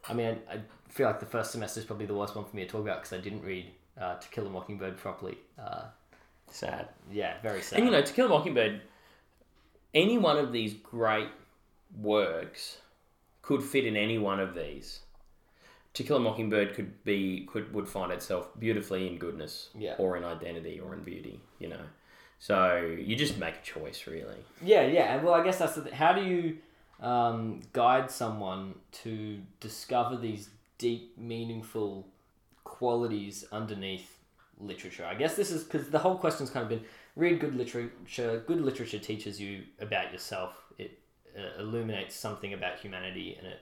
[0.08, 2.56] I mean, I, I feel like the first semester is probably the worst one for
[2.56, 3.66] me to talk about because I didn't read
[4.00, 5.38] uh, To Kill a Mockingbird properly.
[5.58, 5.84] Uh,
[6.50, 6.88] Sad.
[7.12, 7.78] yeah, very sad.
[7.78, 8.80] And you know, To Kill a Mockingbird,
[9.94, 11.28] any one of these great
[12.00, 12.78] works
[13.42, 15.00] could fit in any one of these.
[15.94, 19.94] To Kill a Mockingbird could be could would find itself beautifully in goodness, Yeah.
[19.98, 21.40] or in identity, or in beauty.
[21.58, 21.80] You know,
[22.38, 24.36] so you just make a choice, really.
[24.62, 26.58] Yeah, yeah, and well, I guess that's the th- how do you
[27.00, 32.06] um, guide someone to discover these deep, meaningful
[32.62, 34.18] qualities underneath
[34.60, 35.04] literature?
[35.04, 36.84] I guess this is because the whole question's kind of been
[37.16, 38.42] read good literature.
[38.46, 40.54] Good literature teaches you about yourself.
[40.78, 40.98] It
[41.36, 43.58] uh, illuminates something about humanity, and it.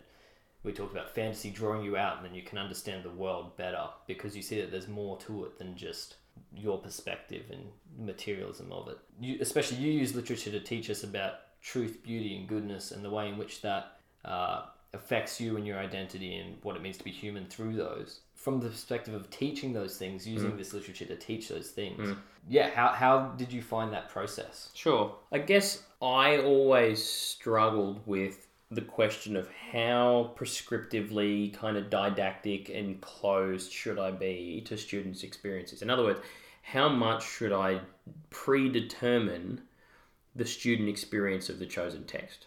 [0.62, 3.84] We talked about fantasy drawing you out, and then you can understand the world better
[4.08, 6.16] because you see that there's more to it than just
[6.56, 7.64] your perspective and
[7.98, 8.98] materialism of it.
[9.20, 13.10] You, especially you use literature to teach us about truth, beauty, and goodness, and the
[13.10, 14.62] way in which that uh,
[14.94, 18.20] affects you and your identity and what it means to be human through those.
[18.34, 20.58] From the perspective of teaching those things, using Mm.
[20.58, 22.16] this literature to teach those things.
[22.48, 24.70] Yeah, how, how did you find that process?
[24.74, 25.16] Sure.
[25.32, 33.00] I guess I always struggled with the question of how prescriptively kind of didactic and
[33.00, 35.82] closed should I be to students' experiences.
[35.82, 36.20] In other words,
[36.62, 37.80] how much should I
[38.30, 39.60] predetermine
[40.34, 42.46] the student experience of the chosen text?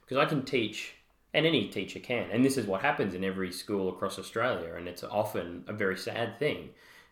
[0.00, 0.94] Because I can teach,
[1.32, 4.88] and any teacher can, and this is what happens in every school across Australia, and
[4.88, 6.70] it's often a very sad thing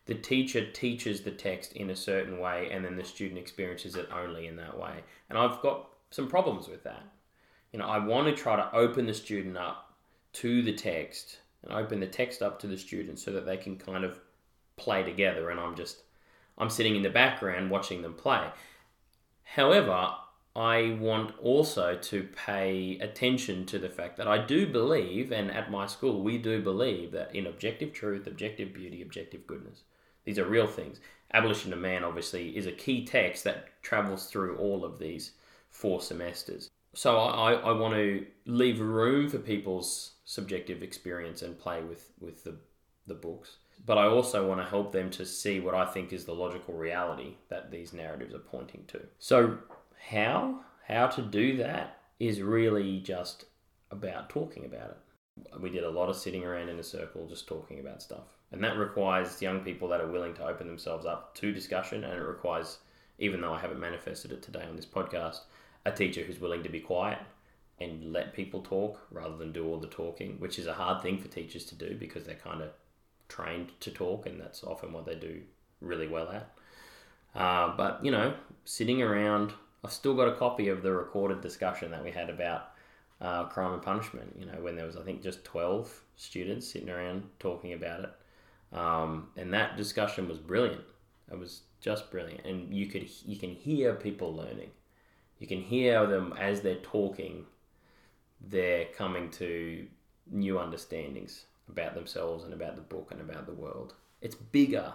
[0.08, 4.08] the teacher teaches the text in a certain way and then the student experiences it
[4.10, 5.04] only in that way.
[5.28, 7.02] And I've got some problems with that.
[7.72, 9.94] You know, I want to try to open the student up
[10.34, 13.76] to the text and open the text up to the student so that they can
[13.76, 14.20] kind of
[14.76, 16.02] play together and I'm just
[16.56, 18.48] I'm sitting in the background watching them play.
[19.44, 20.14] However,
[20.56, 25.70] I want also to pay attention to the fact that I do believe, and at
[25.70, 29.84] my school we do believe, that in objective truth, objective beauty, objective goodness,
[30.24, 31.00] these are real things.
[31.32, 35.32] Abolition of Man, obviously, is a key text that travels through all of these
[35.70, 36.70] four semesters.
[36.98, 42.42] So I, I want to leave room for people's subjective experience and play with, with
[42.42, 42.56] the,
[43.06, 43.58] the books.
[43.86, 46.74] But I also want to help them to see what I think is the logical
[46.74, 49.00] reality that these narratives are pointing to.
[49.20, 49.58] So
[50.10, 53.44] how how to do that is really just
[53.92, 55.60] about talking about it.
[55.60, 58.26] We did a lot of sitting around in a circle just talking about stuff.
[58.50, 62.14] And that requires young people that are willing to open themselves up to discussion and
[62.14, 62.78] it requires
[63.18, 65.40] even though I haven't manifested it today on this podcast,
[65.88, 67.18] a teacher who's willing to be quiet
[67.80, 71.18] and let people talk rather than do all the talking, which is a hard thing
[71.18, 72.70] for teachers to do because they're kind of
[73.28, 75.40] trained to talk and that's often what they do
[75.80, 76.50] really well at.
[77.34, 78.34] Uh, but, you know,
[78.64, 79.52] sitting around,
[79.84, 82.70] I've still got a copy of the recorded discussion that we had about
[83.20, 86.90] uh, crime and punishment, you know, when there was, I think, just 12 students sitting
[86.90, 88.10] around talking about it.
[88.76, 90.84] Um, and that discussion was brilliant.
[91.30, 92.44] It was just brilliant.
[92.44, 94.70] And you could you can hear people learning.
[95.38, 97.46] You can hear them as they're talking,
[98.40, 99.86] they're coming to
[100.30, 103.94] new understandings about themselves and about the book and about the world.
[104.20, 104.92] It's bigger.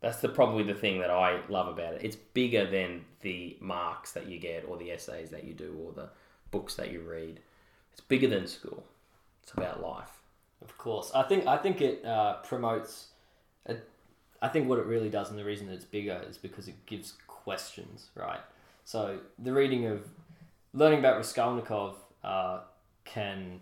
[0.00, 2.02] That's the probably the thing that I love about it.
[2.02, 5.92] It's bigger than the marks that you get or the essays that you do or
[5.92, 6.10] the
[6.50, 7.40] books that you read.
[7.92, 8.84] It's bigger than school.
[9.42, 10.10] It's about life.
[10.62, 13.08] Of course, I think I think it uh, promotes.
[13.66, 13.76] A,
[14.40, 16.86] I think what it really does, and the reason that it's bigger, is because it
[16.86, 18.40] gives questions, right?
[18.84, 20.06] So the reading of
[20.72, 22.60] learning about Raskolnikov uh,
[23.04, 23.60] can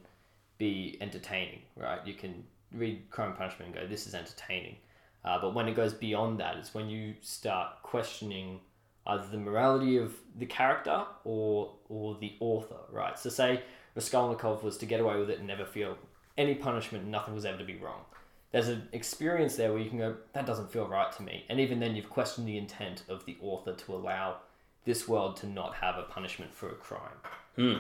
[0.59, 2.05] be entertaining, right?
[2.07, 4.77] You can read Crime and Punishment and go, "This is entertaining,"
[5.25, 8.61] uh, but when it goes beyond that, it's when you start questioning
[9.07, 13.19] either the morality of the character or or the author, right?
[13.19, 13.63] So say
[13.95, 15.97] Raskolnikov was to get away with it and never feel
[16.39, 18.05] any punishment, nothing was ever to be wrong.
[18.53, 21.45] There's an experience there where you can go, that doesn't feel right to me.
[21.49, 24.37] And even then, you've questioned the intent of the author to allow
[24.85, 27.17] this world to not have a punishment for a crime.
[27.57, 27.75] Hmm.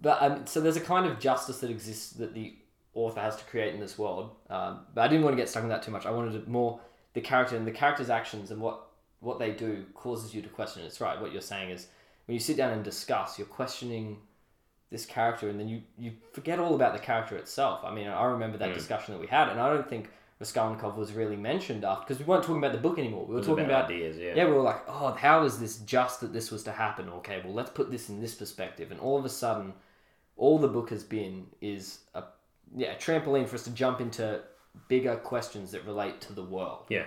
[0.00, 2.56] But um, so there's a kind of justice that exists that the
[2.94, 4.34] author has to create in this world.
[4.50, 6.04] Um, but I didn't want to get stuck in that too much.
[6.06, 6.80] I wanted more
[7.14, 8.88] the character and the character's actions and what
[9.20, 10.82] what they do causes you to question.
[10.82, 11.20] It's right.
[11.20, 11.86] What you're saying is
[12.26, 14.18] when you sit down and discuss, you're questioning
[14.90, 17.82] this character, and then you you forget all about the character itself.
[17.84, 18.74] I mean, I remember that Mm.
[18.74, 20.10] discussion that we had, and I don't think
[20.42, 23.24] Raskolnikov was really mentioned after because we weren't talking about the book anymore.
[23.24, 24.34] We were talking about ideas, yeah.
[24.34, 27.08] yeah, we were like, oh, how is this just that this was to happen?
[27.08, 28.90] Okay, well, let's put this in this perspective.
[28.90, 29.72] And all of a sudden,
[30.36, 32.24] all the book has been is a
[32.76, 34.40] yeah a trampoline for us to jump into
[34.88, 36.86] bigger questions that relate to the world.
[36.88, 37.04] Yeah.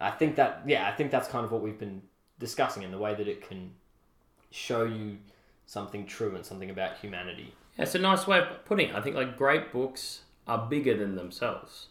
[0.00, 2.00] I think that yeah, I think that's kind of what we've been
[2.38, 3.72] discussing in the way that it can
[4.50, 5.18] show you
[5.66, 7.52] something true and something about humanity.
[7.76, 8.94] Yeah, it's a nice way of putting it.
[8.94, 11.88] I think like great books are bigger than themselves.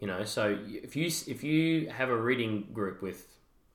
[0.00, 3.26] You know, so if you if you have a reading group with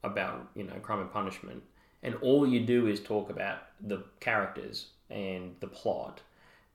[0.04, 1.64] about you know crime and punishment,
[2.02, 6.22] and all you do is talk about the characters and the plot,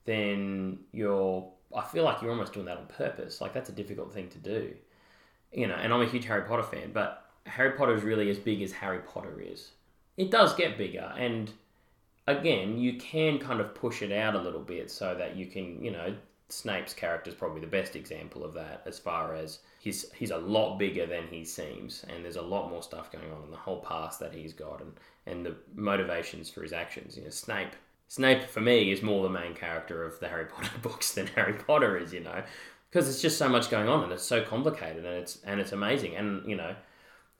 [0.05, 3.41] then you're I feel like you're almost doing that on purpose.
[3.41, 4.75] Like that's a difficult thing to do.
[5.53, 8.39] You know, and I'm a huge Harry Potter fan, but Harry Potter is really as
[8.39, 9.71] big as Harry Potter is.
[10.19, 11.51] It does get bigger, and
[12.29, 15.83] again, you can kind of push it out a little bit so that you can,
[15.83, 16.15] you know,
[16.49, 20.39] Snape's character is probably the best example of that, as far as he's he's a
[20.39, 23.57] lot bigger than he seems, and there's a lot more stuff going on in the
[23.57, 24.93] whole past that he's got, and
[25.27, 27.17] and the motivations for his actions.
[27.17, 27.75] You know, Snape.
[28.11, 31.53] Snape for me is more the main character of the Harry Potter books than Harry
[31.53, 32.15] Potter is.
[32.15, 32.43] You know,
[32.91, 35.73] because it's just so much going on and it's so complicated and it's and it's
[35.73, 36.75] amazing and you know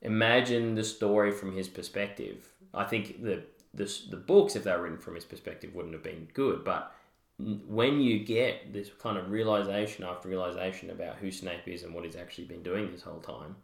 [0.01, 3.43] imagine the story from his perspective i think the
[3.73, 6.91] the, the books if they were written from his perspective wouldn't have been good but
[7.39, 12.03] when you get this kind of realization after realization about who snape is and what
[12.03, 13.55] he's actually been doing this whole time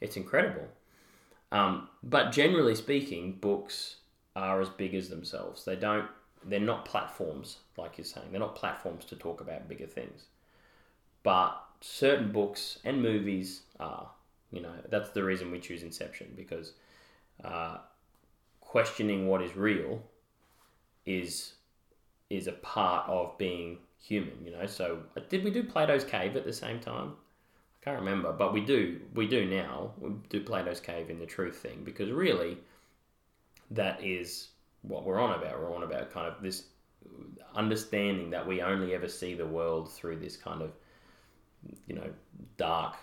[0.00, 0.68] it's incredible.
[1.52, 3.96] Um, but generally speaking books
[4.34, 5.64] are as big as themselves.
[5.64, 6.08] They don't
[6.44, 8.28] they're not platforms like you're saying.
[8.30, 10.26] They're not platforms to talk about bigger things.
[11.22, 14.10] But certain books and movies are.
[14.52, 16.72] You know, that's the reason we choose Inception because
[17.42, 17.78] uh,
[18.60, 20.02] questioning what is real
[21.04, 21.54] is
[22.30, 24.44] is a part of being human.
[24.44, 27.12] You know, so uh, did we do Plato's Cave at the same time?
[27.80, 29.00] I can't remember, but we do.
[29.14, 29.92] We do now.
[29.98, 32.58] We do Plato's Cave in the truth thing because really,
[33.70, 34.48] that is
[34.82, 35.60] what we're on about.
[35.60, 36.64] We're on about kind of this
[37.54, 40.72] understanding that we only ever see the world through this kind of
[41.86, 42.10] you know,
[42.56, 42.96] dark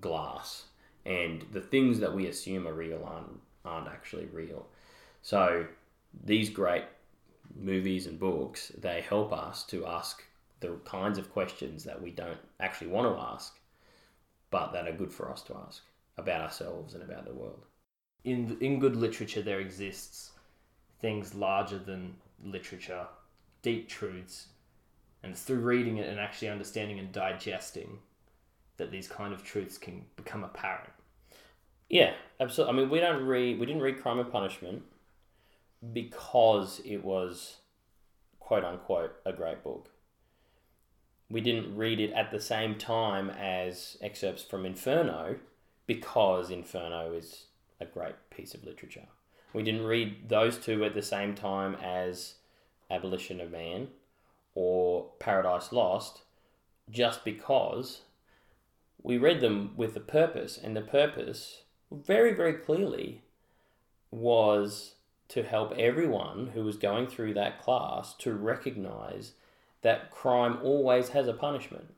[0.00, 0.64] glass,
[1.06, 4.66] and the things that we assume are real aren't aren't actually real.
[5.22, 5.66] So
[6.24, 6.84] these great
[7.58, 10.22] movies and books they help us to ask
[10.60, 13.58] the kinds of questions that we don't actually want to ask,
[14.50, 15.82] but that are good for us to ask
[16.18, 17.64] about ourselves and about the world.
[18.24, 20.32] In in good literature, there exists
[21.00, 23.06] things larger than literature,
[23.62, 24.48] deep truths,
[25.22, 27.98] and it's through reading it and actually understanding and digesting
[28.76, 30.90] that these kind of truths can become apparent.
[31.88, 32.74] Yeah, absolutely.
[32.74, 34.82] I mean, we don't read we didn't read Crime and Punishment
[35.92, 37.56] because it was
[38.38, 39.90] quote unquote a great book.
[41.30, 45.36] We didn't read it at the same time as excerpts from Inferno
[45.86, 47.46] because Inferno is
[47.80, 49.06] a great piece of literature.
[49.52, 52.34] We didn't read those two at the same time as
[52.90, 53.88] Abolition of Man
[54.54, 56.22] or Paradise Lost
[56.90, 58.02] just because
[59.02, 63.22] we read them with a purpose, and the purpose, very, very clearly,
[64.10, 64.94] was
[65.30, 69.32] to help everyone who was going through that class to recognize
[69.82, 71.94] that crime always has a punishment,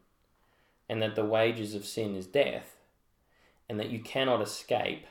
[0.89, 2.77] and that the wages of sin is death,
[3.69, 5.07] and that you cannot escape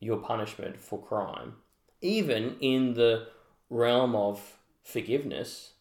[0.00, 1.54] your punishment for crime,
[2.00, 3.26] even in the
[3.68, 5.72] realm of forgiveness.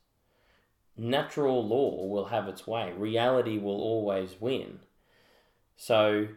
[0.97, 2.93] Natural law will have its way.
[2.97, 4.79] Reality will always win.
[5.75, 6.29] So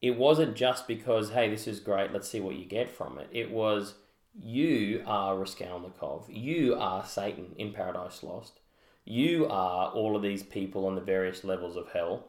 [0.00, 3.28] it wasn't just because, hey, this is great, let's see what you get from it.
[3.32, 3.94] It was,
[4.42, 8.60] you are Raskolnikov, you are Satan in Paradise Lost,
[9.04, 12.26] you are all of these people on the various levels of hell,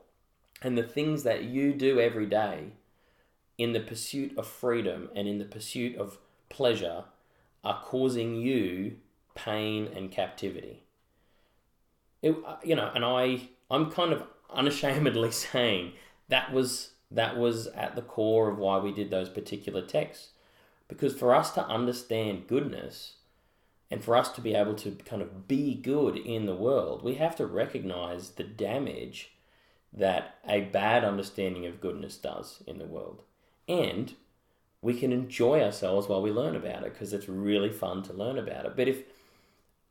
[0.62, 2.74] and the things that you do every day
[3.58, 7.04] in the pursuit of freedom and in the pursuit of pleasure
[7.64, 8.96] are causing you
[9.36, 10.84] pain and captivity.
[12.22, 15.94] It, uh, you know, and I, I'm kind of unashamedly saying
[16.30, 20.30] that was that was at the core of why we did those particular texts.
[20.90, 23.14] Because for us to understand goodness
[23.90, 27.16] and for us to be able to kind of be good in the world, we
[27.16, 29.32] have to recognize the damage
[29.94, 33.24] that a bad understanding of goodness does in the world.
[33.68, 34.14] And
[34.82, 38.38] we can enjoy ourselves while we learn about it because it's really fun to learn
[38.38, 38.76] about it.
[38.76, 39.04] But if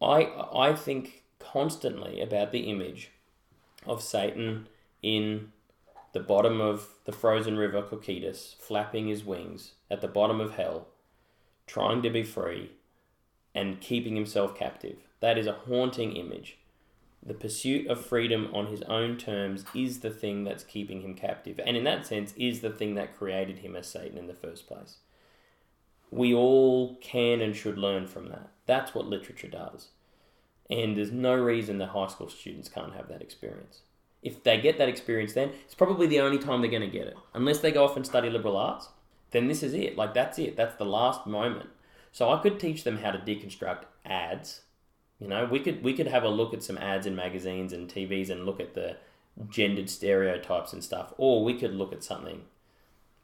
[0.00, 3.10] I I think constantly about the image
[3.86, 4.68] of Satan
[5.02, 5.52] in
[6.18, 10.88] the bottom of the frozen river Cocytus, flapping his wings at the bottom of hell,
[11.64, 12.72] trying to be free
[13.54, 14.96] and keeping himself captive.
[15.20, 16.58] That is a haunting image.
[17.24, 21.60] The pursuit of freedom on his own terms is the thing that's keeping him captive,
[21.64, 24.66] and in that sense, is the thing that created him as Satan in the first
[24.66, 24.96] place.
[26.10, 28.50] We all can and should learn from that.
[28.66, 29.90] That's what literature does.
[30.68, 33.82] And there's no reason that high school students can't have that experience
[34.28, 37.06] if they get that experience then, it's probably the only time they're going to get
[37.06, 37.16] it.
[37.34, 38.88] Unless they go off and study liberal arts,
[39.30, 39.96] then this is it.
[39.96, 40.56] Like, that's it.
[40.56, 41.70] That's the last moment.
[42.12, 44.62] So I could teach them how to deconstruct ads.
[45.18, 47.88] You know, we could we could have a look at some ads in magazines and
[47.88, 48.96] TVs and look at the
[49.48, 52.42] gendered stereotypes and stuff, or we could look at something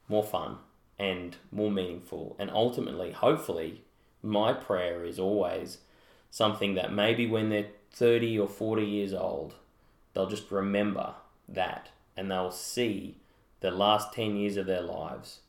[0.07, 0.57] more fun
[0.99, 2.35] and more meaningful.
[2.37, 3.83] And ultimately, hopefully,
[4.21, 5.79] my prayer is always
[6.29, 9.55] something that maybe when they're 30 or 40 years old,
[10.15, 11.13] they'll just remember
[11.47, 13.17] that and they'll see
[13.59, 15.41] the last 10 years of their lives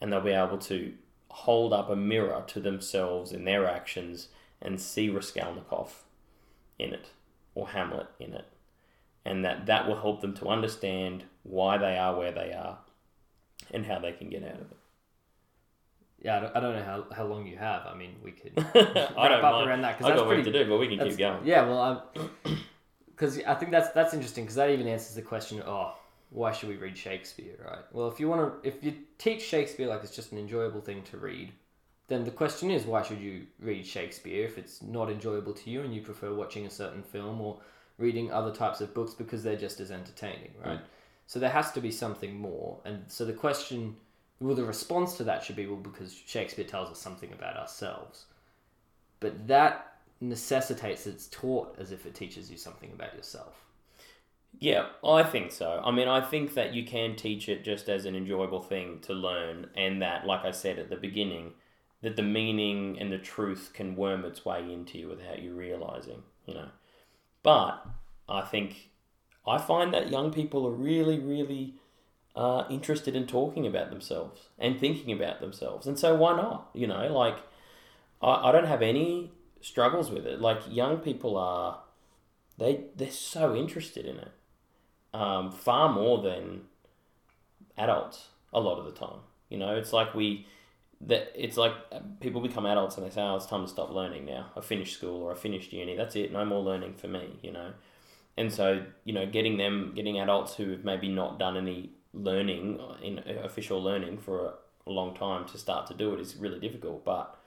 [0.00, 0.94] and they'll be able to
[1.28, 4.28] hold up a mirror to themselves in their actions
[4.60, 6.02] and see Raskolnikov
[6.78, 7.10] in it
[7.54, 8.46] or Hamlet in it
[9.24, 12.78] and that that will help them to understand why they are where they are
[13.70, 14.76] and how they can get out of it.
[16.22, 17.86] Yeah, I don't, I don't know how, how long you have.
[17.86, 19.68] I mean, we could I wrap don't up mind.
[19.68, 21.46] around that because that's got work pretty to do, but we can keep going.
[21.46, 22.10] Yeah, well,
[23.20, 25.62] because I think that's that's interesting because that even answers the question.
[25.66, 25.94] Oh,
[26.30, 27.54] why should we read Shakespeare?
[27.62, 27.84] Right.
[27.92, 31.02] Well, if you want to, if you teach Shakespeare like it's just an enjoyable thing
[31.10, 31.52] to read,
[32.08, 35.82] then the question is, why should you read Shakespeare if it's not enjoyable to you
[35.82, 37.58] and you prefer watching a certain film or
[37.98, 40.78] reading other types of books because they're just as entertaining, right?
[40.78, 40.86] Mm.
[41.26, 43.96] So there has to be something more, and so the question,
[44.40, 48.24] well, the response to that should be, well, because Shakespeare tells us something about ourselves,
[49.20, 49.89] but that
[50.20, 53.64] necessitates it's taught as if it teaches you something about yourself.
[54.58, 55.80] Yeah, I think so.
[55.84, 59.14] I mean, I think that you can teach it just as an enjoyable thing to
[59.14, 61.52] learn, and that, like I said at the beginning,
[62.02, 66.22] that the meaning and the truth can worm its way into you without you realizing,
[66.46, 66.68] you know.
[67.42, 67.86] But
[68.28, 68.90] I think
[69.46, 71.74] I find that young people are really, really
[72.34, 76.70] uh, interested in talking about themselves and thinking about themselves, and so why not?
[76.74, 77.38] You know, like
[78.20, 79.30] I, I don't have any
[79.60, 80.40] struggles with it.
[80.40, 81.80] Like young people are,
[82.58, 84.32] they they're so interested in it
[85.12, 86.62] um, far more than
[87.76, 89.20] adults a lot of the time.
[89.48, 90.46] You know, it's like we
[91.02, 91.72] that it's like
[92.20, 94.50] people become adults and they say, "Oh, it's time to stop learning now.
[94.56, 95.96] I finished school or I finished uni.
[95.96, 96.32] That's it.
[96.32, 97.72] No more learning for me." You know,
[98.36, 102.80] and so you know, getting them, getting adults who have maybe not done any learning
[103.02, 104.54] in official learning for
[104.86, 107.04] a long time to start to do it is really difficult.
[107.04, 107.39] But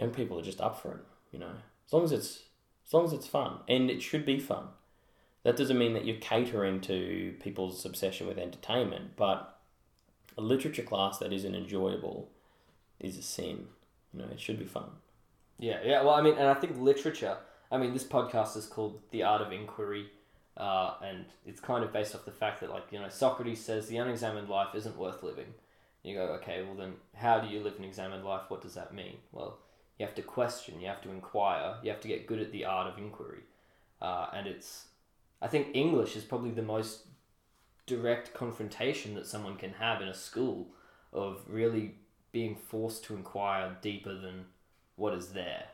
[0.00, 1.04] young people are just up for it.
[1.30, 1.52] You know,
[1.86, 2.40] as long as it's
[2.86, 4.64] as long as it's fun, and it should be fun.
[5.44, 9.58] That doesn't mean that you're catering to people's obsession with entertainment, but
[10.36, 12.30] a literature class that isn't enjoyable
[12.98, 13.68] is a sin.
[14.12, 14.90] You know, it should be fun.
[15.58, 16.02] Yeah, yeah.
[16.02, 17.36] Well, I mean, and I think literature.
[17.70, 20.06] I mean, this podcast is called "The Art of Inquiry,"
[20.56, 23.86] uh, and it's kind of based off the fact that, like, you know, Socrates says
[23.86, 25.54] the unexamined life isn't worth living.
[26.02, 28.44] You go, okay, well then, how do you live an examined life?
[28.48, 29.18] What does that mean?
[29.32, 29.58] Well,
[30.00, 32.64] you have to question, you have to inquire, you have to get good at the
[32.64, 33.42] art of inquiry,
[34.00, 34.86] uh, and it's.
[35.42, 37.02] I think English is probably the most
[37.86, 40.68] direct confrontation that someone can have in a school
[41.12, 41.96] of really
[42.32, 44.46] being forced to inquire deeper than
[44.96, 45.64] what is there.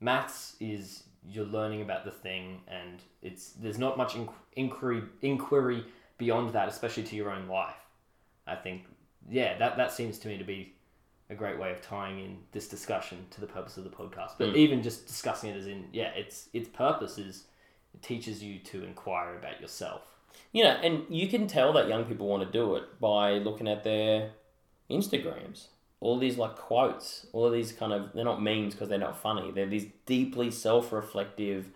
[0.00, 5.84] Maths is you're learning about the thing, and it's there's not much inqu- inquiry inquiry
[6.18, 7.86] beyond that, especially to your own life.
[8.48, 8.82] I think,
[9.28, 10.74] yeah, that that seems to me to be
[11.30, 14.32] a great way of tying in this discussion to the purpose of the podcast.
[14.36, 14.56] But Mm.
[14.56, 17.46] even just discussing it as in, yeah, its its purpose is
[17.94, 20.02] it teaches you to inquire about yourself.
[20.52, 23.68] You know, and you can tell that young people want to do it by looking
[23.68, 24.32] at their
[24.90, 25.68] Instagrams.
[26.00, 29.18] All these like quotes, all of these kind of they're not memes because they're not
[29.18, 29.50] funny.
[29.50, 31.70] They're these deeply self-reflective,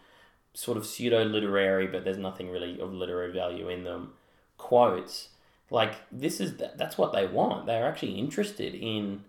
[0.55, 4.14] sort of pseudo-literary, but there's nothing really of literary value in them.
[4.57, 5.28] Quotes
[5.70, 7.66] like this is that's what they want.
[7.66, 9.24] They're actually interested in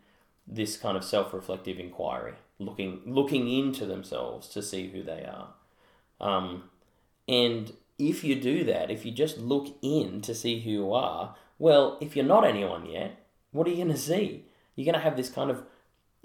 [0.48, 5.54] this kind of self-reflective inquiry, looking looking into themselves to see who they are.
[6.20, 6.70] Um,
[7.28, 11.36] and if you do that, if you just look in to see who you are,
[11.58, 14.46] well, if you're not anyone yet, what are you going to see?
[14.76, 15.64] You're going to have this kind of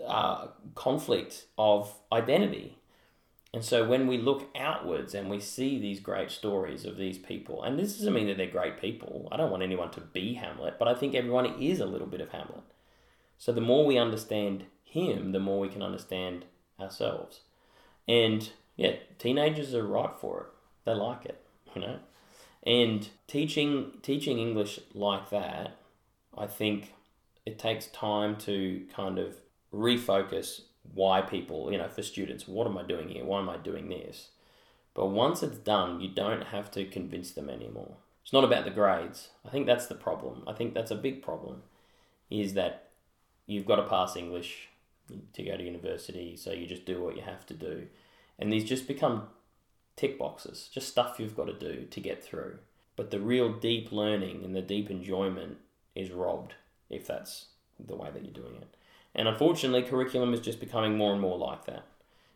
[0.07, 2.79] uh, conflict of identity.
[3.53, 7.63] And so when we look outwards and we see these great stories of these people,
[7.63, 9.29] and this doesn't mean that they're great people.
[9.33, 12.21] I don't want anyone to be Hamlet, but I think everyone is a little bit
[12.21, 12.63] of Hamlet.
[13.41, 16.45] So the more we understand him, the more we can understand
[16.79, 17.41] ourselves.
[18.07, 20.47] And yeah, teenagers are right for it.
[20.85, 21.43] They like it,
[21.75, 22.01] you know.
[22.65, 25.79] And teaching teaching English like that,
[26.37, 26.93] I think
[27.47, 29.37] it takes time to kind of
[29.73, 30.61] refocus
[30.93, 33.25] why people, you know, for students, what am I doing here?
[33.25, 34.29] Why am I doing this?
[34.93, 37.97] But once it's done, you don't have to convince them anymore.
[38.23, 39.31] It's not about the grades.
[39.47, 40.43] I think that's the problem.
[40.47, 41.63] I think that's a big problem
[42.29, 42.90] is that
[43.51, 44.69] you've got to pass English
[45.33, 47.89] to go to university, so you just do what you have to do.
[48.39, 49.25] And these just become
[49.97, 52.59] tick boxes, just stuff you've got to do to get through.
[52.95, 55.59] But the real deep learning and the deep enjoyment
[55.95, 56.55] is robbed
[56.89, 57.47] if that's
[57.79, 58.77] the way that you're doing it.
[59.15, 61.85] And unfortunately, curriculum is just becoming more and more like that.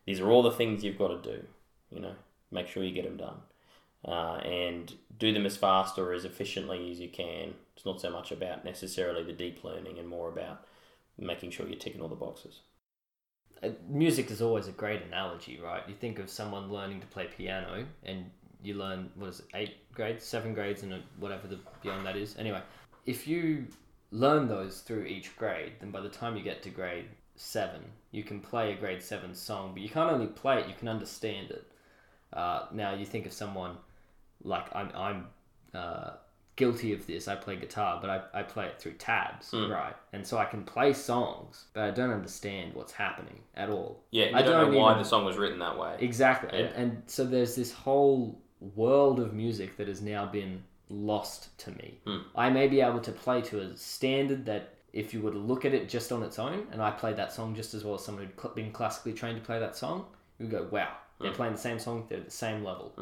[0.07, 1.45] These are all the things you've got to do,
[1.91, 2.17] you know,
[2.51, 3.37] make sure you get them done.
[4.05, 7.55] Uh, and do them as fast or as efficiently as you can.
[7.77, 10.67] It's not so much about necessarily the deep learning and more about
[11.19, 12.61] making sure you're ticking all the boxes.
[13.63, 15.83] Uh, music is always a great analogy, right?
[15.89, 18.31] You think of someone learning to play piano, and
[18.63, 22.37] you learn what is it, eight grades, seven grades, and whatever the beyond that is.
[22.39, 22.61] Anyway,
[23.07, 23.67] if you
[24.11, 27.07] learn those through each grade, then by the time you get to grade
[27.37, 30.75] seven, you can play a grade seven song, but you can't only play it; you
[30.75, 31.71] can understand it.
[32.33, 33.77] Uh, now you think of someone
[34.43, 35.27] like I'm I'm
[35.73, 36.11] uh,
[36.57, 37.27] guilty of this.
[37.29, 39.71] I play guitar, but I, I play it through tabs, Hmm.
[39.71, 39.95] right?
[40.13, 44.03] And so I can play songs, but I don't understand what's happening at all.
[44.11, 45.97] Yeah, I don't, don't know why even- the song was written that way.
[46.01, 46.51] Exactly.
[46.59, 46.67] Yeah.
[46.67, 48.41] And, and so there's this whole
[48.77, 51.99] world of music that has now been lost to me.
[52.07, 52.19] Hmm.
[52.37, 55.65] I may be able to play to a standard that if you were to look
[55.65, 58.05] at it just on its own, and I played that song just as well as
[58.05, 60.07] someone who'd been classically trained to play that song,
[60.39, 61.37] you go, wow, they're Hmm.
[61.37, 62.93] playing the same song, they're at the same level.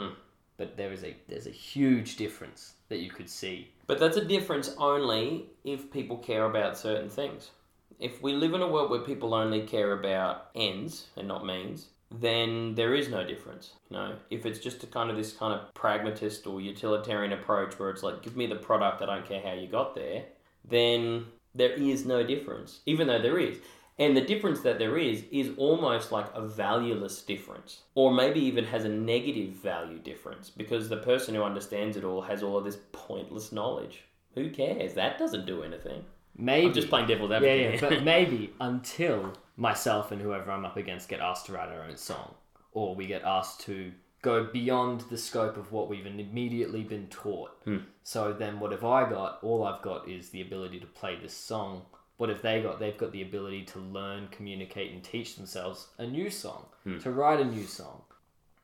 [0.59, 3.69] But there is a there's a huge difference that you could see.
[3.87, 7.51] But that's a difference only if people care about certain things.
[7.99, 11.89] If we live in a world where people only care about ends and not means,
[12.11, 13.73] then there is no difference.
[13.91, 17.79] You know, if it's just a kind of this kind of pragmatist or utilitarian approach
[17.79, 20.25] where it's like, give me the product, I don't care how you got there,
[20.69, 23.59] then there is no difference, even though there is.
[23.99, 28.65] And the difference that there is is almost like a valueless difference, or maybe even
[28.65, 32.65] has a negative value difference because the person who understands it all has all of
[32.65, 34.05] this pointless knowledge.
[34.35, 34.95] Who cares?
[34.95, 36.05] That doesn't do anything.
[36.37, 37.61] Maybe I'm just playing devil's advocate.
[37.61, 37.91] yeah, here.
[37.91, 41.97] but maybe until myself and whoever I'm up against get asked to write our own
[41.97, 42.35] song,
[42.73, 47.51] or we get asked to go beyond the scope of what we've immediately been taught.
[47.65, 47.79] Hmm.
[48.05, 49.41] So then, what have I got?
[49.43, 51.83] All I've got is the ability to play this song.
[52.23, 52.79] What have they got?
[52.79, 56.99] They've got the ability to learn, communicate, and teach themselves a new song, Hmm.
[56.99, 58.03] to write a new song.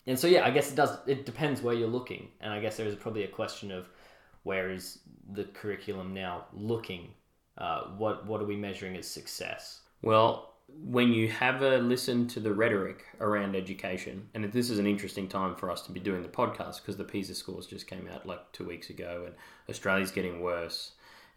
[0.07, 0.97] And so, yeah, I guess it does.
[1.09, 3.89] It depends where you're looking, and I guess there is probably a question of
[4.45, 5.01] where is
[5.33, 7.15] the curriculum now looking?
[7.57, 9.81] Uh, what what are we measuring as success?
[10.03, 14.87] Well, when you have a listen to the rhetoric around education, and this is an
[14.87, 18.07] interesting time for us to be doing the podcast because the PISA scores just came
[18.07, 19.35] out like two weeks ago, and
[19.69, 20.93] Australia's getting worse,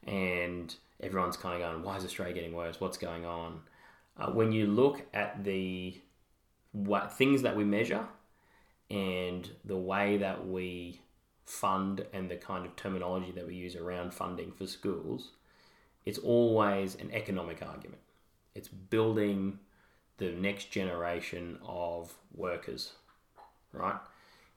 [0.06, 2.80] and everyone's kind of going, "Why is Australia getting worse?
[2.80, 3.62] What's going on?"
[4.18, 5.99] Uh, when you look at the
[6.72, 8.08] what things that we measure
[8.89, 11.02] and the way that we
[11.45, 15.32] fund and the kind of terminology that we use around funding for schools,
[16.06, 18.02] it's always an economic argument.
[18.56, 19.60] It's building
[20.18, 22.93] the next generation of workers,
[23.74, 23.99] right?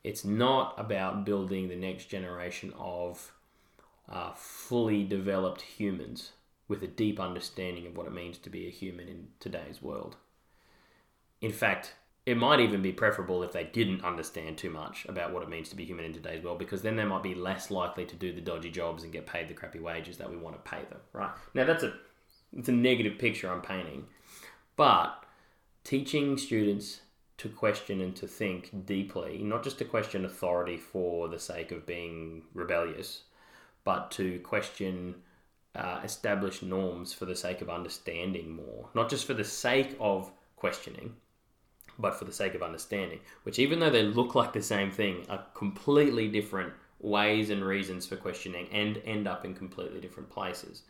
[0.03, 3.33] It's not about building the next generation of
[4.09, 6.33] uh, fully developed humans
[6.69, 10.17] with a deep understanding of what it means to be a human in today's world.
[11.41, 11.95] In fact,
[12.27, 15.69] it might even be preferable if they didn't understand too much about what it means
[15.69, 18.33] to be human in today's world because then they might be less likely to do
[18.33, 21.01] the dodgy jobs and get paid the crappy wages that we want to pay them,
[21.13, 21.33] right?
[21.53, 21.93] Now that's a
[22.57, 24.07] it's a negative picture I'm painting.
[24.77, 25.25] But
[25.83, 27.01] teaching students
[27.37, 31.85] to question and to think deeply, not just to question authority for the sake of
[31.85, 33.25] being rebellious,
[33.85, 35.15] but to question
[35.75, 40.31] uh, established norms for the sake of understanding more, not just for the sake of
[40.57, 41.15] questioning,
[41.99, 45.25] but for the sake of understanding, which, even though they look like the same thing,
[45.29, 50.83] are completely different ways and reasons for questioning and end up in completely different places.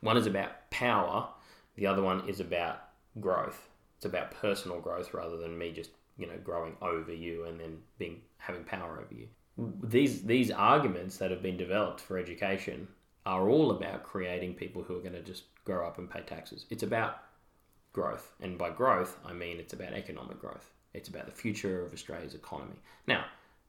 [0.00, 1.28] One is about power,
[1.76, 2.80] the other one is about
[3.20, 3.68] growth.
[3.96, 7.78] It's about personal growth rather than me just, you know, growing over you and then
[7.98, 9.28] being having power over you.
[9.58, 12.88] These these arguments that have been developed for education
[13.24, 16.66] are all about creating people who are going to just grow up and pay taxes.
[16.70, 17.22] It's about
[17.92, 18.34] growth.
[18.40, 20.70] And by growth, I mean it's about economic growth.
[20.94, 22.76] It's about the future of Australia's economy.
[23.06, 23.24] Now,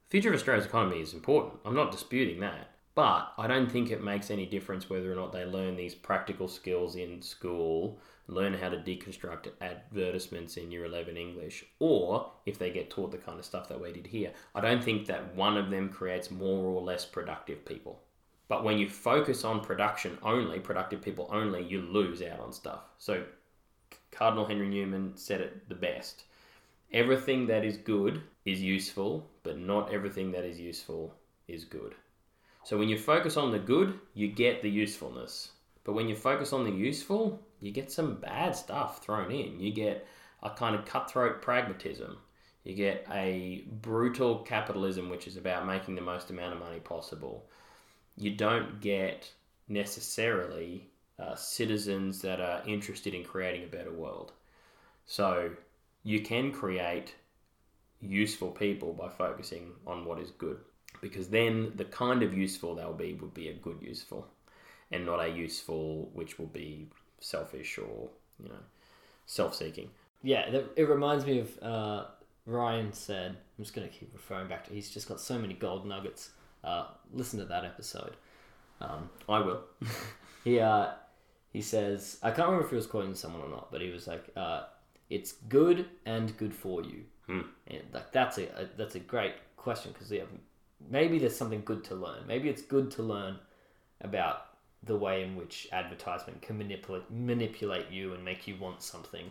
[0.06, 1.54] the future of Australia's economy is important.
[1.64, 2.70] I'm not disputing that.
[2.98, 6.48] But I don't think it makes any difference whether or not they learn these practical
[6.48, 7.96] skills in school,
[8.26, 13.18] learn how to deconstruct advertisements in year 11 English, or if they get taught the
[13.18, 14.32] kind of stuff that we did here.
[14.52, 18.00] I don't think that one of them creates more or less productive people.
[18.48, 22.80] But when you focus on production only, productive people only, you lose out on stuff.
[22.98, 23.22] So
[24.10, 26.24] Cardinal Henry Newman said it the best.
[26.92, 31.14] Everything that is good is useful, but not everything that is useful
[31.46, 31.94] is good.
[32.64, 35.52] So when you focus on the good, you get the usefulness.
[35.84, 39.58] But when you focus on the useful, you get some bad stuff thrown in.
[39.58, 40.06] You get
[40.42, 42.18] a kind of cutthroat pragmatism.
[42.64, 47.48] You get a brutal capitalism, which is about making the most amount of money possible.
[48.16, 49.32] You don't get
[49.68, 54.32] necessarily uh, citizens that are interested in creating a better world.
[55.06, 55.50] So
[56.02, 57.14] you can create
[58.00, 60.58] useful people by focusing on what is good,
[61.00, 64.26] because then the kind of useful they'll be would be a good useful,
[64.90, 66.88] and not a useful which will be
[67.20, 68.08] selfish or
[68.42, 68.62] you know
[69.26, 69.90] self-seeking.
[70.22, 72.04] Yeah, that, it reminds me of uh,
[72.46, 73.36] Ryan said.
[73.58, 74.72] I'm just going to keep referring back to.
[74.72, 76.30] He's just got so many gold nuggets.
[76.62, 78.16] Uh, listen to that episode.
[78.80, 79.62] Um, I will.
[80.44, 80.88] he uh,
[81.52, 84.06] he says I can't remember if he was quoting someone or not, but he was
[84.06, 84.64] like, uh,
[85.10, 87.40] "It's good and good for you." Hmm.
[87.66, 90.22] And like that's a, a that's a great question because yeah,
[90.90, 92.26] maybe there's something good to learn.
[92.26, 93.38] Maybe it's good to learn
[94.00, 94.46] about
[94.84, 99.30] the way in which advertisement can manipulate manipulate you and make you want something.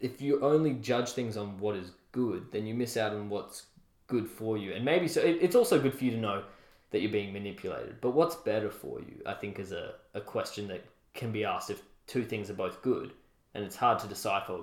[0.00, 3.66] If you only judge things on what is good, then you miss out on what's
[4.08, 4.72] good for you.
[4.72, 6.42] And maybe so it, it's also good for you to know
[6.90, 8.00] that you're being manipulated.
[8.00, 11.70] But what's better for you, I think, is a, a question that can be asked
[11.70, 13.12] if two things are both good.
[13.54, 14.58] And it's hard to decipher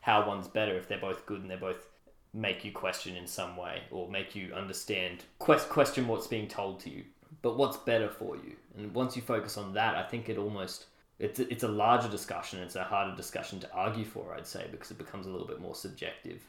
[0.00, 1.86] how one's better if they're both good and they're both
[2.34, 6.80] make you question in some way or make you understand quest, question what's being told
[6.80, 7.04] to you
[7.42, 8.56] but what's better for you.
[8.76, 10.86] And once you focus on that i think it almost
[11.18, 12.60] it's it's a larger discussion.
[12.60, 15.60] It's a harder discussion to argue for i'd say because it becomes a little bit
[15.60, 16.40] more subjective.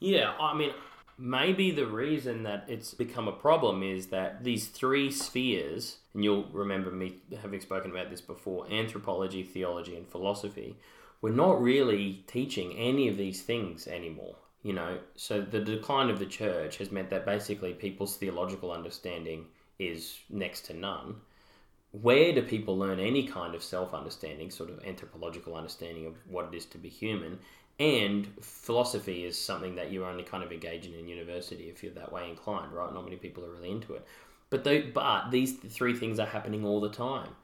[0.00, 0.72] Yeah, I mean,
[1.18, 6.48] maybe the reason that it's become a problem is that these three spheres, and you'll
[6.52, 10.76] remember me having spoken about this before anthropology, theology, and philosophy,
[11.20, 14.36] we're not really teaching any of these things anymore.
[14.64, 19.44] You know, so the decline of the church has meant that basically people's theological understanding
[19.78, 21.16] is next to none.
[21.92, 26.46] Where do people learn any kind of self understanding, sort of anthropological understanding of what
[26.46, 27.38] it is to be human?
[27.78, 31.92] And philosophy is something that you only kind of engage in in university if you're
[31.92, 32.92] that way inclined, right?
[32.92, 34.06] Not many people are really into it.
[34.48, 37.36] But but these three things are happening all the time.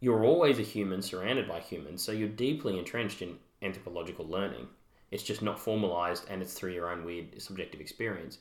[0.00, 4.68] You're always a human surrounded by humans, so you're deeply entrenched in anthropological learning.
[5.10, 8.38] It's just not formalized and it's through your own weird subjective experience.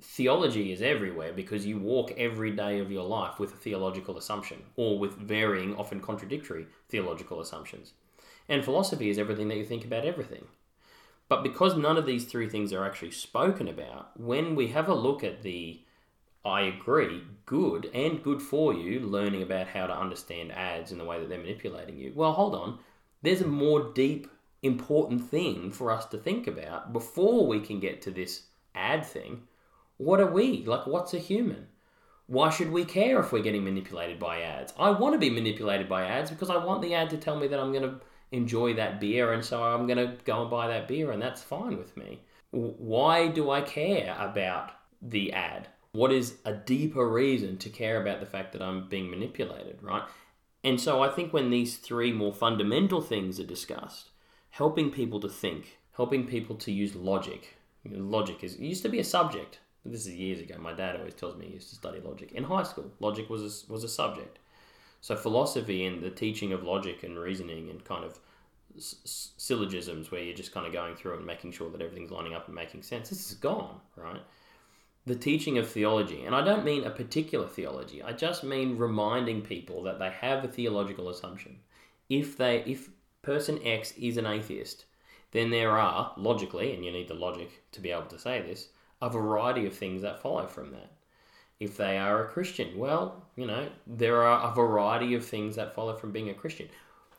[0.00, 4.62] Theology is everywhere because you walk every day of your life with a theological assumption
[4.76, 7.92] or with varying, often contradictory theological assumptions.
[8.48, 10.46] And philosophy is everything that you think about everything.
[11.28, 14.94] But because none of these three things are actually spoken about, when we have a
[14.94, 15.82] look at the,
[16.44, 21.04] I agree, good and good for you, learning about how to understand ads and the
[21.04, 22.78] way that they're manipulating you, well, hold on.
[23.20, 24.30] There's a more deep,
[24.62, 28.44] important thing for us to think about before we can get to this
[28.74, 29.42] ad thing.
[29.96, 30.64] What are we?
[30.64, 31.68] Like, what's a human?
[32.26, 34.74] Why should we care if we're getting manipulated by ads?
[34.78, 37.48] I want to be manipulated by ads because I want the ad to tell me
[37.48, 38.00] that I'm going to
[38.32, 41.42] enjoy that beer and so I'm going to go and buy that beer and that's
[41.42, 42.20] fine with me.
[42.50, 45.68] Why do I care about the ad?
[45.92, 50.02] What is a deeper reason to care about the fact that I'm being manipulated, right?
[50.62, 54.07] And so I think when these three more fundamental things are discussed,
[54.50, 57.56] helping people to think, helping people to use logic.
[57.84, 59.60] Logic is used to be a subject.
[59.84, 60.56] This is years ago.
[60.58, 62.90] My dad always tells me he used to study logic in high school.
[63.00, 64.38] Logic was a, was a subject.
[65.00, 68.18] So philosophy and the teaching of logic and reasoning and kind of
[68.76, 72.34] s- syllogisms where you're just kind of going through and making sure that everything's lining
[72.34, 73.08] up and making sense.
[73.08, 74.20] This is gone, right?
[75.06, 78.02] The teaching of theology, and I don't mean a particular theology.
[78.02, 81.60] I just mean reminding people that they have a theological assumption.
[82.10, 82.90] If they, if
[83.28, 84.86] person X is an atheist,
[85.32, 88.68] then there are logically, and you need the logic to be able to say this,
[89.02, 90.90] a variety of things that follow from that
[91.60, 92.78] if they are a Christian.
[92.78, 96.68] Well, you know, there are a variety of things that follow from being a Christian.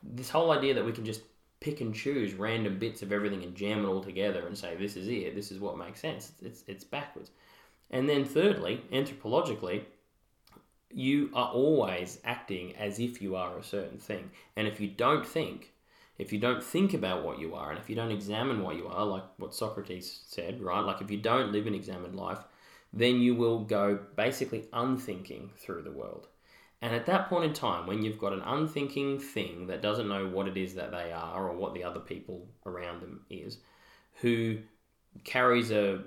[0.02, 1.22] This whole idea that we can just
[1.60, 4.96] pick and choose random bits of everything and jam it all together and say this
[4.96, 6.32] is it, this is what makes sense.
[6.42, 7.30] It's it's, backwards.
[7.92, 9.84] And then thirdly, anthropologically,
[10.90, 14.32] you are always acting as if you are a certain thing.
[14.56, 15.74] And if you don't think,
[16.20, 18.88] if you don't think about what you are, and if you don't examine what you
[18.88, 20.82] are, like what Socrates said, right?
[20.82, 22.40] Like if you don't live an examined life,
[22.92, 26.28] then you will go basically unthinking through the world.
[26.82, 30.28] And at that point in time, when you've got an unthinking thing that doesn't know
[30.28, 33.58] what it is that they are or what the other people around them is,
[34.16, 34.58] who
[35.24, 36.02] carries a,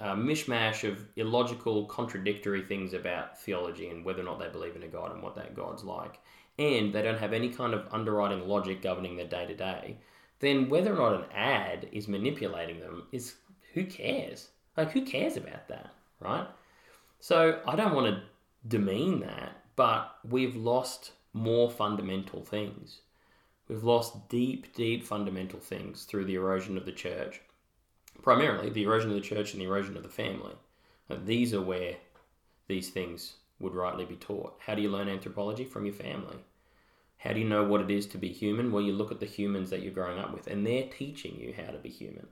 [0.00, 4.82] a mishmash of illogical, contradictory things about theology and whether or not they believe in
[4.84, 6.20] a God and what that God's like,
[6.58, 9.98] and they don't have any kind of underwriting logic governing their day to day,
[10.40, 13.34] then whether or not an ad is manipulating them is
[13.72, 14.48] who cares?
[14.76, 16.46] Like, who cares about that, right?
[17.20, 18.22] So, I don't want to
[18.66, 23.00] demean that, but we've lost more fundamental things.
[23.68, 27.40] We've lost deep, deep fundamental things through the erosion of the church.
[28.22, 30.54] Primarily, the erosion of the church and the erosion of the family.
[31.08, 31.96] And these are where
[32.68, 33.34] these things
[33.64, 34.56] would rightly be taught.
[34.60, 35.64] How do you learn anthropology?
[35.64, 36.36] From your family.
[37.18, 38.70] How do you know what it is to be human?
[38.70, 41.54] Well, you look at the humans that you're growing up with, and they're teaching you
[41.56, 42.28] how to be human.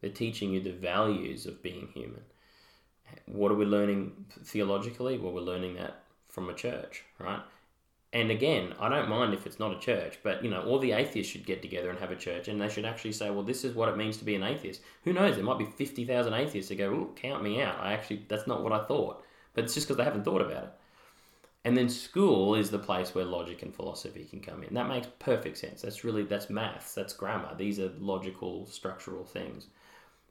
[0.00, 2.24] They're teaching you the values of being human.
[3.26, 5.16] What are we learning theologically?
[5.16, 7.42] Well, we're learning that from a church, right?
[8.14, 10.92] And again, I don't mind if it's not a church, but you know, all the
[10.92, 13.64] atheists should get together and have a church, and they should actually say, "Well, this
[13.64, 15.36] is what it means to be an atheist." Who knows?
[15.36, 18.46] There might be fifty thousand atheists that go, "Ooh, count me out." I actually, that's
[18.46, 19.24] not what I thought,
[19.54, 20.72] but it's just because they haven't thought about it.
[21.64, 24.74] And then school is the place where logic and philosophy can come in.
[24.74, 25.82] That makes perfect sense.
[25.82, 27.54] That's really that's maths, that's grammar.
[27.56, 29.66] These are logical, structural things.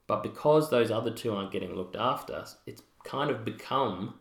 [0.06, 4.14] But because those other two aren't getting looked after, it's kind of become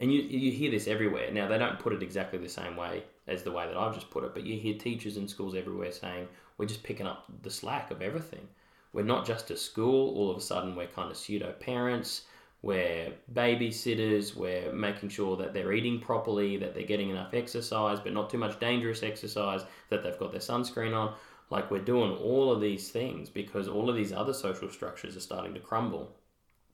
[0.00, 1.30] and you you hear this everywhere.
[1.32, 4.10] Now they don't put it exactly the same way as the way that I've just
[4.10, 7.50] put it, but you hear teachers in schools everywhere saying we're just picking up the
[7.50, 8.48] slack of everything.
[8.92, 10.16] We're not just a school.
[10.16, 12.22] All of a sudden, we're kind of pseudo parents.
[12.62, 14.34] We're babysitters.
[14.34, 18.38] We're making sure that they're eating properly, that they're getting enough exercise, but not too
[18.38, 21.14] much dangerous exercise, that they've got their sunscreen on.
[21.50, 25.20] Like we're doing all of these things because all of these other social structures are
[25.20, 26.14] starting to crumble.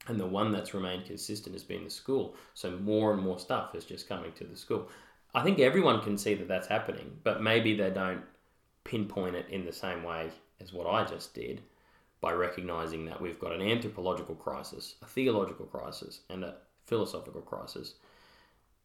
[0.07, 2.35] And the one that's remained consistent has been the school.
[2.53, 4.89] So more and more stuff is just coming to the school.
[5.33, 8.21] I think everyone can see that that's happening, but maybe they don't
[8.83, 10.29] pinpoint it in the same way
[10.61, 11.61] as what I just did
[12.25, 16.55] by recognizing that we've got an anthropological crisis, a theological crisis, and a
[16.87, 17.93] philosophical crisis.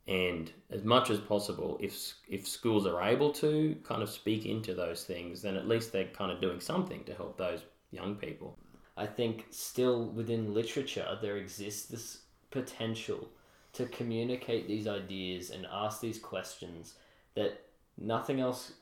[0.06, 1.94] And as much as possible, if
[2.28, 6.16] if schools are able to kind of speak into those things, then at least they're
[6.20, 8.58] kind of doing something to help those young people.
[8.94, 12.18] I think still within literature there exists this
[12.50, 13.26] potential
[13.72, 16.96] to communicate these ideas and ask these questions
[17.36, 17.52] that
[17.96, 18.74] nothing else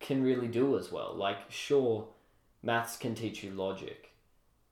[0.00, 1.14] can really do as well.
[1.16, 2.08] Like, sure,
[2.62, 4.10] maths can teach you logic,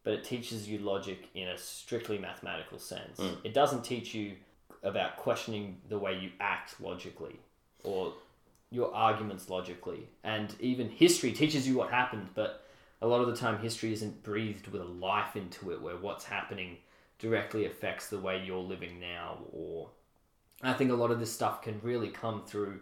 [0.04, 3.18] but it teaches you logic in a strictly mathematical sense.
[3.18, 3.38] Mm.
[3.44, 4.36] It doesn't teach you
[4.82, 7.38] about questioning the way you act logically
[7.84, 8.14] or
[8.70, 10.08] your arguments logically.
[10.24, 12.66] And even history teaches you what happened, but
[13.02, 16.24] a lot of the time history isn't breathed with a life into it where what's
[16.24, 16.78] happening
[17.18, 19.90] directly affects the way you're living now or
[20.62, 22.80] I think a lot of this stuff can really come through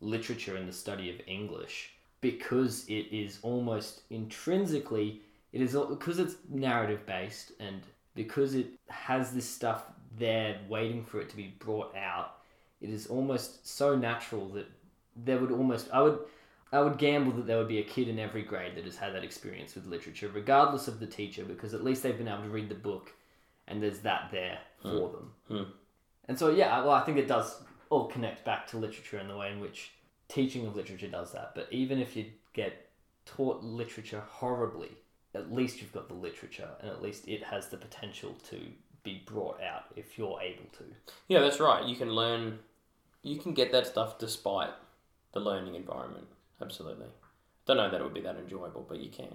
[0.00, 5.20] literature and the study of English because it is almost intrinsically
[5.52, 7.82] it is because it's narrative based and
[8.14, 9.84] because it has this stuff
[10.18, 12.36] there waiting for it to be brought out
[12.80, 14.66] it is almost so natural that
[15.24, 16.18] there would almost I would
[16.70, 19.14] I would gamble that there would be a kid in every grade that has had
[19.14, 22.48] that experience with literature regardless of the teacher because at least they've been able to
[22.48, 23.12] read the book
[23.66, 25.70] and there's that there for them Hmm.
[26.26, 29.36] and so yeah well I think it does all connect back to literature and the
[29.36, 29.92] way in which
[30.28, 32.88] teaching of literature does that but even if you get
[33.24, 34.90] taught literature horribly
[35.34, 38.58] at least you've got the literature and at least it has the potential to
[39.02, 40.84] be brought out if you're able to
[41.28, 41.84] Yeah, that's right.
[41.86, 42.58] You can learn,
[43.22, 44.70] you can get that stuff despite
[45.32, 46.26] the learning environment.
[46.60, 47.06] Absolutely.
[47.66, 49.34] Don't know that it would be that enjoyable, but you can.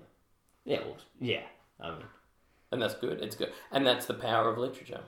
[0.66, 1.44] yeah well, yeah
[1.80, 2.06] I mean
[2.72, 3.22] And that's good.
[3.22, 3.52] It's good.
[3.72, 5.02] And that's the power of literature.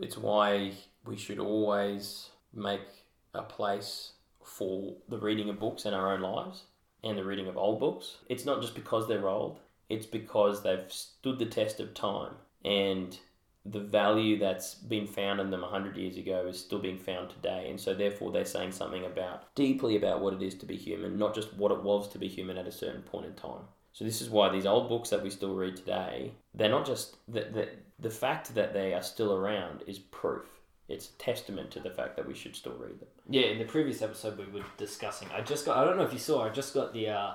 [0.00, 0.72] It's why
[1.04, 4.12] we should always make a place
[4.48, 6.64] for the reading of books in our own lives
[7.04, 8.18] and the reading of old books.
[8.28, 12.32] It's not just because they're old, it's because they've stood the test of time.
[12.64, 13.16] And
[13.64, 17.68] the value that's been found in them 100 years ago is still being found today.
[17.68, 21.18] And so therefore they're saying something about deeply about what it is to be human
[21.18, 23.62] not just what it was to be human at a certain point in time.
[23.92, 27.16] So this is why these old books that we still read today they're not just
[27.26, 27.68] the, the,
[27.98, 30.57] the fact that they are still around is proof
[30.88, 33.64] it's a testament to the fact that we should still read them Yeah, in the
[33.64, 35.28] previous episode we were discussing.
[35.34, 35.76] I just got.
[35.76, 36.44] I don't know if you saw.
[36.44, 37.32] I just got the uh,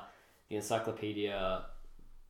[0.49, 1.66] the Encyclopedia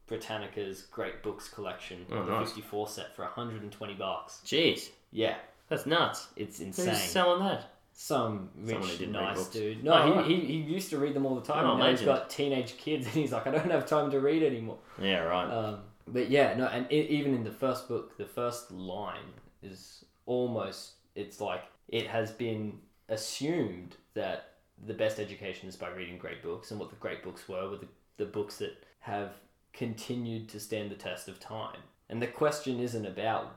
[0.08, 2.48] Britannica's Great Books collection, Oh, the nice.
[2.48, 4.42] fifty four set for hundred and twenty bucks.
[4.46, 5.36] jeez Yeah,
[5.70, 6.86] that's nuts it's insane.
[6.86, 7.10] who's insane.
[7.10, 9.84] selling that Some rich, nice dude.
[9.84, 10.26] No, Oh, right.
[10.26, 11.66] he, he, he used to read them all the time.
[11.66, 12.18] Oh, and now he's legend.
[12.18, 14.80] got teenage kids, and he's like, I don't have time to read anymore.
[15.02, 18.72] yeah right Um, but yeah, no, and e even in the first book, the first
[18.72, 20.94] line is almost.
[21.16, 24.54] It's like it has been assumed that
[24.86, 27.78] the best education is by reading great books, and what the great books were were
[27.78, 27.88] the,
[28.18, 29.34] the books that have
[29.74, 31.80] continued to stand the test of time.
[32.10, 33.56] And the question isn't about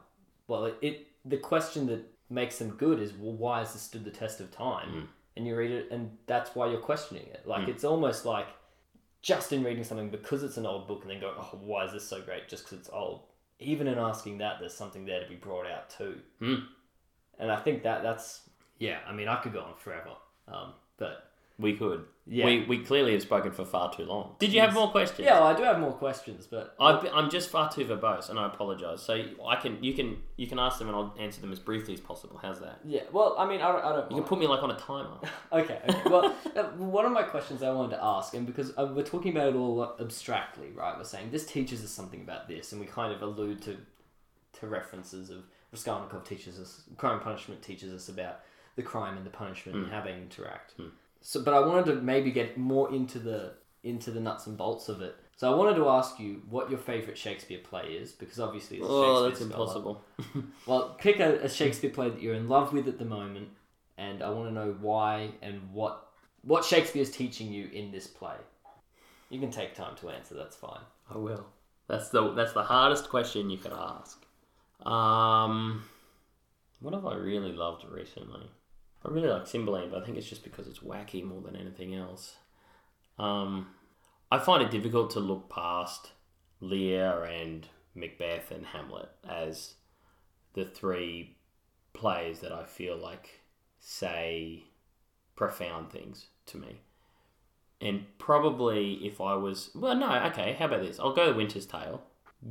[0.49, 4.05] well, it, it the question that makes them good is well, why has this stood
[4.05, 4.89] the test of time?
[4.89, 5.07] Mm.
[5.37, 7.43] And you read it, and that's why you're questioning it.
[7.47, 7.69] Like Mm.
[7.69, 8.47] it's almost like
[9.23, 11.93] just in reading something because it's an old book and then going, oh, why is
[11.93, 13.23] this so great just because it's old?
[13.59, 16.21] Even in asking that, there's something there to be brought out too.
[16.39, 16.55] Hmm.
[17.39, 18.43] And I think that that's,
[18.78, 20.11] yeah, I mean, I could go on forever.
[20.49, 22.45] Um, but we could yeah.
[22.45, 25.41] we, we clearly have spoken for far too long did you have more questions yeah,
[25.41, 28.39] well, I do have more questions, but I've been, I'm just far too verbose, and
[28.39, 29.01] I apologise.
[29.01, 31.95] So I can, you can, you can ask them, and I'll answer them as briefly
[31.95, 32.39] as possible.
[32.41, 32.80] How's that?
[32.84, 34.26] yeah, well, I mean, I don't, I don't You can mind.
[34.26, 35.18] put me like on a timer.
[35.53, 36.11] Okay, okay.
[36.11, 39.32] Well, uh, one of my questions I wanted to ask, and because uh, we're talking
[39.32, 40.97] about it all abstractly, right?
[40.97, 43.78] We're saying this teaches us something about this, and we kind of allude to
[44.61, 48.41] to references of Raskolnikov teaches us crime and punishment teaches us about
[48.77, 49.93] the crime and the punishment and hmm.
[49.93, 50.73] how they interact.
[50.73, 50.89] Hmm.
[51.21, 54.89] So, but I wanted to maybe get more into the into the nuts and bolts
[54.89, 55.17] of it.
[55.37, 58.87] So I wanted to ask you what your favorite Shakespeare play is, because obviously it's
[58.89, 59.97] Oh, Shakespeare that's scholar.
[59.97, 60.05] impossible.
[60.67, 63.49] Well, pick a, a Shakespeare play that you're in love with at the moment,
[63.99, 66.09] and I want to know why and what
[66.43, 68.37] what Shakespeare's teaching you in this play.
[69.31, 70.35] You can take time to answer.
[70.35, 70.81] That's fine.
[71.12, 71.47] I will.
[71.89, 74.26] That's the that's the hardest question you could ask.
[74.85, 75.85] Um,
[76.81, 78.51] what have I really loved recently?
[79.05, 81.95] I really like Cymbeline, but I think it's just because it's wacky more than anything
[81.95, 82.37] else.
[83.18, 83.68] Um,
[84.31, 86.11] I find it difficult to look past
[86.61, 89.74] Lear and Macbeth and Hamlet as
[90.55, 91.37] the three
[91.93, 93.41] plays that I feel like
[93.79, 94.64] say
[95.37, 96.81] profound things to me.
[97.81, 100.99] And probably if I was, well, no, okay, how about this?
[100.99, 102.03] I'll go Winter's Tale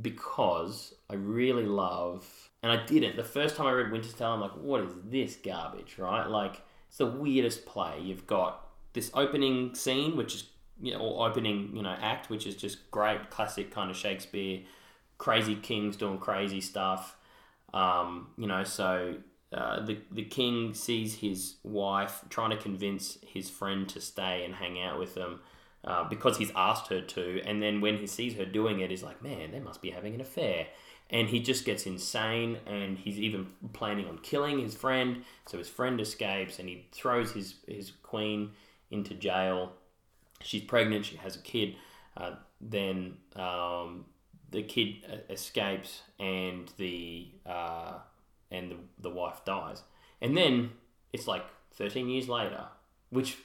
[0.02, 2.26] because I really love,
[2.62, 3.16] and I didn't.
[3.16, 6.26] The first time I read Winter's Tale, I'm like, what is this garbage, right?
[6.26, 8.00] Like, it's the weirdest play.
[8.02, 10.44] You've got this opening scene, which is,
[10.80, 14.60] you know, or opening, you know, act, which is just great, classic kind of Shakespeare,
[15.18, 17.16] crazy kings doing crazy stuff.
[17.72, 19.16] Um, you know, so
[19.52, 24.54] uh, the the king sees his wife trying to convince his friend to stay and
[24.54, 25.40] hang out with them
[25.86, 29.02] uh, because he's asked her to, and then when he sees her doing it, he's
[29.02, 30.66] like, "Man, they must be having an affair."
[31.08, 35.22] And he just gets insane, and he's even planning on killing his friend.
[35.46, 38.50] So his friend escapes, and he throws his his queen
[38.90, 39.72] into jail.
[40.42, 41.06] She's pregnant.
[41.06, 41.76] She has a kid.
[42.16, 44.06] Uh, then um,
[44.50, 47.98] the kid uh, escapes, and the uh,
[48.50, 49.82] and the, the wife dies.
[50.20, 50.70] And then
[51.12, 52.64] it's like 13 years later,
[53.10, 53.36] which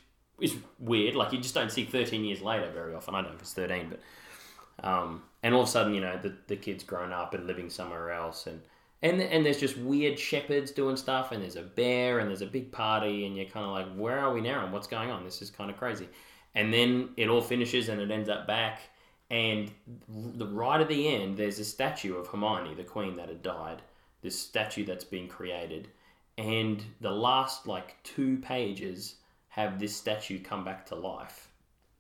[0.42, 1.16] is weird.
[1.16, 3.16] Like, you just don't see 13 years later very often.
[3.16, 4.00] I don't know if it's 13, but.
[4.84, 7.70] Um, and all of a sudden, you know, the, the kid's grown up and living
[7.70, 8.48] somewhere else.
[8.48, 8.62] And,
[9.02, 12.48] and, and there's just weird shepherds doing stuff, and there's a bear, and there's a
[12.48, 15.24] big party, and you're kind of like, where are we now, and what's going on?
[15.24, 16.08] This is kind of crazy.
[16.56, 18.82] And then it all finishes, and it ends up back.
[19.30, 19.72] And
[20.08, 23.82] the right at the end, there's a statue of Hermione, the queen that had died
[24.22, 25.90] this statue that's been created,
[26.38, 29.16] and the last like two pages
[29.52, 31.50] have this statue come back to life,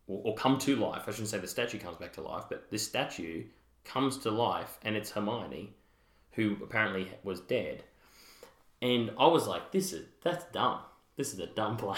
[0.07, 1.03] or, or come to life.
[1.05, 3.43] I shouldn't say the statue comes back to life, but this statue
[3.83, 5.73] comes to life, and it's Hermione,
[6.31, 7.83] who apparently was dead.
[8.81, 10.79] And I was like, "This is that's dumb.
[11.17, 11.97] This is a dumb play,"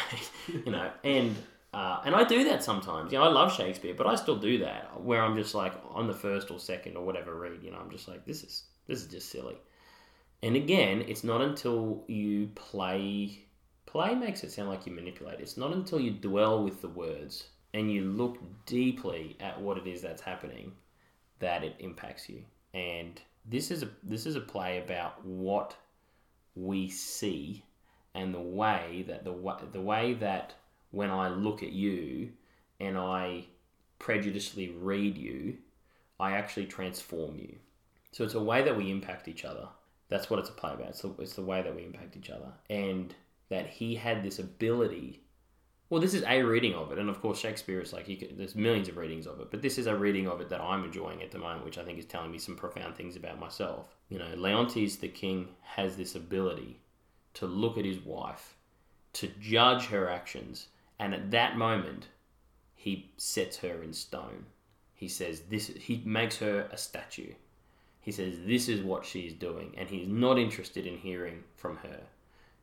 [0.66, 0.92] you know.
[1.04, 1.36] And
[1.72, 3.12] uh, and I do that sometimes.
[3.12, 6.08] You know, I love Shakespeare, but I still do that where I'm just like on
[6.08, 7.62] the first or second or whatever read.
[7.62, 9.58] You know, I'm just like, "This is this is just silly."
[10.42, 13.46] And again, it's not until you play
[13.94, 15.40] play makes it sound like you manipulate.
[15.40, 19.88] It's not until you dwell with the words and you look deeply at what it
[19.88, 20.74] is that's happening
[21.40, 22.42] that it impacts you.
[22.74, 25.76] And this is a this is a play about what
[26.56, 27.64] we see
[28.16, 29.34] and the way that the
[29.72, 30.56] the way that
[30.90, 32.32] when I look at you
[32.80, 33.46] and I
[34.00, 35.58] prejudicially read you,
[36.20, 37.56] I actually transform you.
[38.12, 39.68] So it's a way that we impact each other
[40.14, 40.90] that's what it's a play about.
[40.90, 42.52] It's the, it's the way that we impact each other.
[42.70, 43.16] And
[43.50, 45.22] that he had this ability.
[45.90, 48.56] Well, this is a reading of it, and of course Shakespeare is like could, there's
[48.56, 51.22] millions of readings of it, but this is a reading of it that I'm enjoying
[51.22, 53.96] at the moment, which I think is telling me some profound things about myself.
[54.10, 56.80] You know, Leontes the king has this ability
[57.36, 58.56] to look at his wife,
[59.14, 60.68] to judge her actions,
[61.00, 62.08] and at that moment,
[62.76, 64.46] he sets her in stone.
[64.94, 65.68] He says this.
[65.68, 67.34] He makes her a statue.
[68.02, 72.02] He says this is what she's doing, and he's not interested in hearing from her.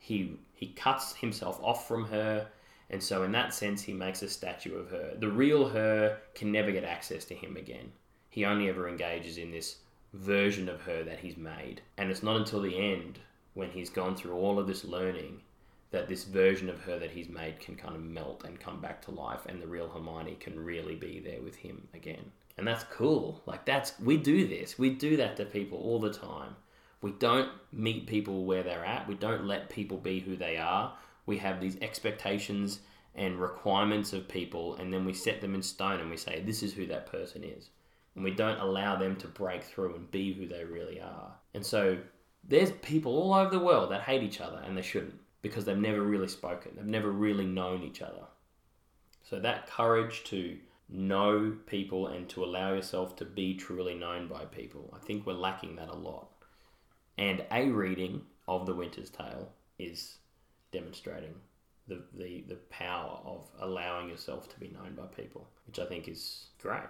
[0.00, 2.48] He he cuts himself off from her,
[2.90, 5.14] and so in that sense, he makes a statue of her.
[5.16, 7.92] The real her can never get access to him again.
[8.28, 9.76] He only ever engages in this
[10.12, 13.20] version of her that he's made, and it's not until the end
[13.54, 15.42] when he's gone through all of this learning
[15.92, 19.00] that this version of her that he's made can kind of melt and come back
[19.02, 22.84] to life, and the real Hermione can really be there with him again and that's
[22.84, 23.40] cool.
[23.46, 24.78] Like that's we do this.
[24.78, 26.56] We do that to people all the time.
[27.02, 29.08] We don't meet people where they're at.
[29.08, 30.94] We don't let people be who they are.
[31.26, 32.80] We have these expectations
[33.14, 36.62] and requirements of people and then we set them in stone and we say this
[36.62, 37.70] is who that person is.
[38.14, 41.32] And we don't allow them to break through and be who they really are.
[41.54, 41.98] And so
[42.46, 45.76] there's people all over the world that hate each other and they shouldn't because they've
[45.76, 46.72] never really spoken.
[46.76, 48.24] They've never really known each other.
[49.22, 50.58] So that courage to
[50.88, 54.92] know people and to allow yourself to be truly known by people.
[54.94, 56.29] I think we're lacking that a lot.
[57.18, 60.16] And a reading of The Winter's Tale is
[60.72, 61.34] demonstrating
[61.86, 66.08] the, the, the power of allowing yourself to be known by people, which I think
[66.08, 66.82] is great.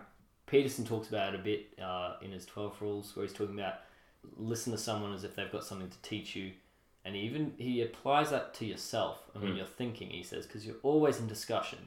[0.47, 3.75] Peterson talks about it a bit uh, in his 12 rules, where he's talking about
[4.37, 6.53] listen to someone as if they've got something to teach you.
[7.05, 9.57] And he even he applies that to yourself and when mm.
[9.57, 11.79] you're thinking, he says, because you're always in discussion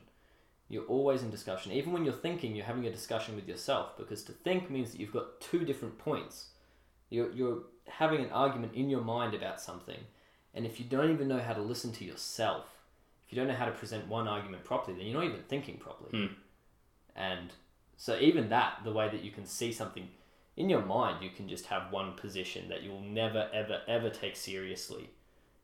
[0.74, 1.72] you're always in discussion.
[1.72, 5.00] Even when you're thinking, you're having a discussion with yourself because to think means that
[5.00, 6.48] you've got two different points.
[7.14, 10.00] You're, you're having an argument in your mind about something.
[10.56, 12.66] And if you don't even know how to listen to yourself,
[13.26, 15.78] if you don't know how to present one argument properly, then you're not even thinking
[15.78, 16.10] properly.
[16.12, 16.34] Hmm.
[17.16, 17.52] And
[17.98, 20.08] so, even that, the way that you can see something
[20.58, 24.36] in your mind, you can just have one position that you'll never, ever, ever take
[24.36, 25.10] seriously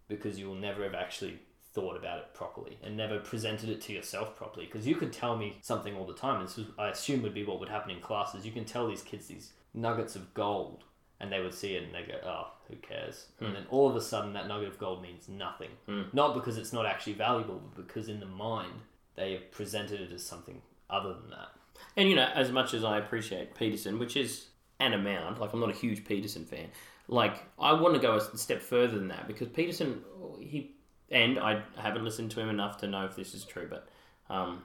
[0.07, 1.39] because you will never have actually
[1.73, 4.65] thought about it properly and never presented it to yourself properly.
[4.65, 6.43] Because you could tell me something all the time.
[6.43, 8.45] This was, I assume, would be what would happen in classes.
[8.45, 10.83] You can tell these kids these nuggets of gold,
[11.19, 13.95] and they would see it and they go, "Oh, who cares?" And then all of
[13.95, 15.69] a sudden, that nugget of gold means nothing.
[16.13, 18.73] Not because it's not actually valuable, but because in the mind
[19.15, 21.49] they have presented it as something other than that.
[21.97, 24.47] And you know, as much as I appreciate Peterson, which is
[24.79, 26.67] an amount, like I'm not a huge Peterson fan,
[27.07, 30.01] like I want to go a step further than that because Peterson,
[30.39, 30.71] he,
[31.11, 33.89] and I haven't listened to him enough to know if this is true, but
[34.33, 34.63] um,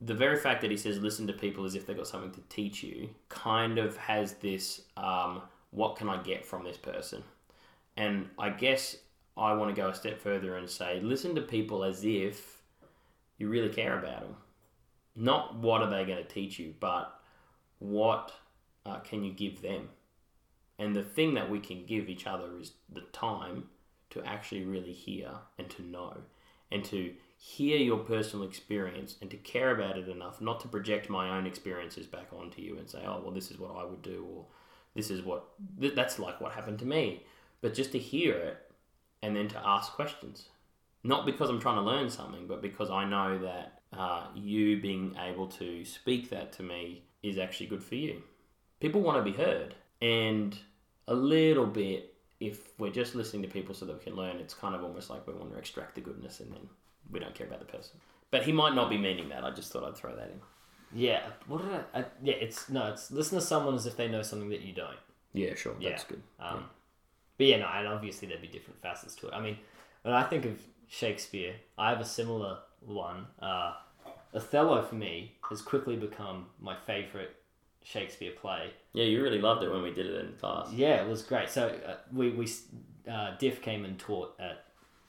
[0.00, 2.40] the very fact that he says listen to people as if they've got something to
[2.48, 7.22] teach you kind of has this um, what can I get from this person?
[7.96, 8.96] And I guess
[9.36, 12.62] I want to go a step further and say listen to people as if
[13.38, 14.36] you really care about them
[15.20, 17.20] not what are they going to teach you, but
[17.78, 18.32] what
[18.86, 19.88] uh, can you give them?
[20.78, 23.64] And the thing that we can give each other is the time
[24.10, 26.16] to actually really hear and to know
[26.72, 31.10] and to hear your personal experience and to care about it enough not to project
[31.10, 34.02] my own experiences back onto you and say, oh, well, this is what I would
[34.02, 34.46] do, or
[34.94, 35.44] this is what
[35.80, 37.22] th- that's like what happened to me.
[37.60, 38.58] But just to hear it
[39.22, 40.48] and then to ask questions.
[41.02, 45.16] Not because I'm trying to learn something, but because I know that uh, you being
[45.18, 48.22] able to speak that to me is actually good for you.
[48.80, 49.74] People want to be heard.
[50.02, 50.58] And
[51.08, 54.54] a little bit, if we're just listening to people so that we can learn, it's
[54.54, 56.68] kind of almost like we want to extract the goodness and then
[57.10, 57.98] we don't care about the person.
[58.30, 59.44] But he might not be meaning that.
[59.44, 60.40] I just thought I'd throw that in.
[60.94, 62.04] Yeah, what did I, I?
[62.22, 64.96] Yeah, it's no, it's listen to someone as if they know something that you don't.
[65.32, 65.74] Yeah, sure.
[65.80, 65.90] Yeah.
[65.90, 66.22] That's good.
[66.40, 66.64] Um,
[67.38, 69.34] But yeah, no, and obviously there'd be different facets to it.
[69.34, 69.56] I mean,
[70.02, 73.26] when I think of Shakespeare, I have a similar one.
[73.40, 73.74] Uh,
[74.34, 77.36] Othello for me has quickly become my favorite
[77.82, 78.70] Shakespeare play.
[78.92, 80.72] Yeah, you really loved it when we did it in class.
[80.72, 81.48] Yeah, it was great.
[81.48, 82.48] So uh, we we
[83.10, 84.64] uh, Diff came and taught at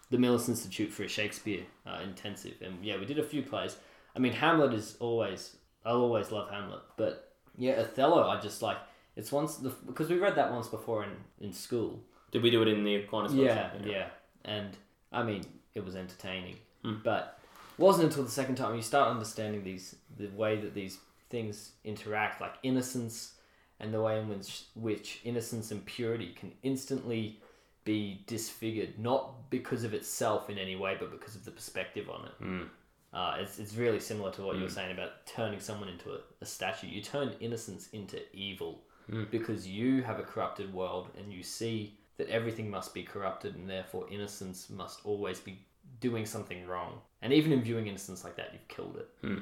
[0.10, 3.78] the Millis Institute for a Shakespeare uh, intensive, and yeah, we did a few plays.
[4.16, 5.56] I mean, Hamlet is always
[5.86, 8.78] I'll always love Hamlet, but yeah, Othello I just like
[9.16, 12.02] it's once the, because we read that once before in in school.
[12.32, 13.34] Did we do it in the Aquinas?
[13.34, 13.82] Yeah, class?
[13.86, 14.08] yeah,
[14.46, 14.70] and
[15.12, 15.44] I mean
[15.74, 16.96] it was entertaining, Hmm.
[17.04, 17.40] but
[17.78, 20.98] it wasn't until the second time you start understanding these the way that these
[21.30, 23.34] things interact, like innocence
[23.80, 27.40] and the way in which which innocence and purity can instantly
[27.84, 32.26] be disfigured, not because of itself in any way, but because of the perspective on
[32.26, 32.44] it.
[32.44, 32.68] Mm.
[33.14, 34.74] Uh, it's, it's really similar to what you were mm.
[34.74, 36.88] saying about turning someone into a, a statue.
[36.88, 39.30] You turn innocence into evil mm.
[39.30, 43.70] because you have a corrupted world and you see that everything must be corrupted and
[43.70, 45.60] therefore innocence must always be
[46.00, 47.00] doing something wrong.
[47.22, 49.10] And even in viewing innocence like that, you've killed it.
[49.26, 49.40] Hmm.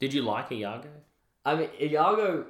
[0.00, 0.88] Did you like Iago?
[1.44, 2.46] I mean, Iago,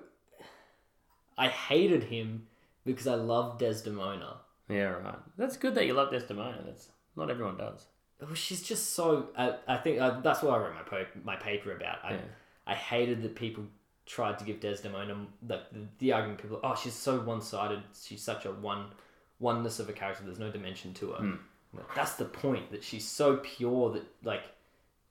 [1.37, 2.47] I hated him
[2.87, 4.37] because I loved Desdemona.
[4.69, 5.19] Yeah, right.
[5.37, 6.63] That's good that you love Desdemona.
[6.65, 7.87] That's not everyone does.
[8.21, 9.29] Well, she's just so.
[9.37, 11.99] I, I think uh, that's what I wrote my po- my paper about.
[12.05, 12.21] I Yeah.
[12.67, 13.65] I hated that people
[14.07, 16.41] tried to give Desdemona like the, the argument.
[16.41, 17.83] People, oh, she's so one sided.
[18.01, 18.87] She's such a one
[19.41, 20.25] oneness of a character.
[20.25, 21.39] There's no dimension to her.
[21.75, 22.71] Like, That's the point.
[22.71, 24.45] That she's so pure that like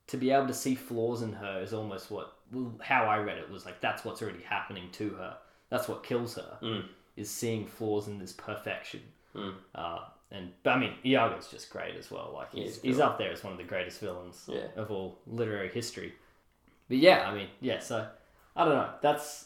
[0.08, 3.38] to be able to see flaws in her is almost what well, how I read
[3.38, 5.38] it was like that's what's already happening to her.
[5.70, 6.86] That's what kills her Mm.
[7.18, 9.02] is seeing flaws in this perfection.
[9.36, 9.56] Mm.
[9.76, 10.00] Uh,
[10.34, 12.32] and but I mean, Iago's just great as well.
[12.34, 14.68] Like he's, he's he's up there as one of the greatest villains Yeah.
[14.76, 16.14] of all literary history.
[16.90, 17.80] But yeah, I mean, yeah.
[17.80, 18.06] So
[18.56, 18.90] I don't know.
[19.02, 19.46] That's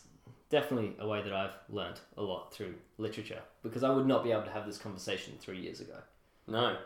[0.50, 4.32] definitely a way that I've learned a lot through literature because I would not be
[4.32, 5.98] able to have this conversation three years ago.
[6.48, 6.78] No,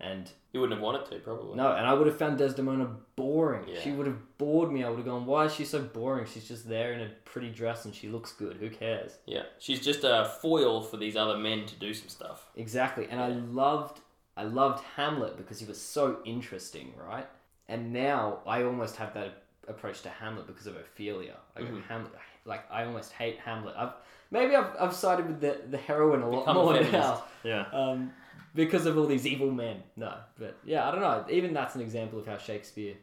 [0.00, 1.56] And you wouldn't have wanted to, probably.
[1.56, 3.64] no, and I would have found Desdemona boring.
[3.68, 3.80] Yeah.
[3.80, 4.84] She would have bored me.
[4.84, 6.24] I would have gone, "Why is she so boring?
[6.32, 8.58] She's just there in a pretty dress and she looks good.
[8.58, 12.46] Who cares?" Yeah, she's just a foil for these other men to do some stuff.
[12.54, 13.98] Exactly, and I loved
[14.36, 17.26] I loved Hamlet because he was so interesting, right?
[17.68, 21.34] And now I almost have that approach to Hamlet because of Ophelia.
[21.56, 22.12] I go, Hamlet,
[22.44, 23.74] like I almost hate Hamlet.
[23.76, 23.92] I've
[24.30, 26.92] maybe I've, I've sided with the the heroine a lot Become more feminist.
[26.92, 27.66] now, Yeah.
[27.72, 28.12] um,
[28.54, 29.82] because of all these evil men.
[29.96, 31.24] No, but yeah, I don't know.
[31.30, 32.94] Even that's an example of how Shakespeare.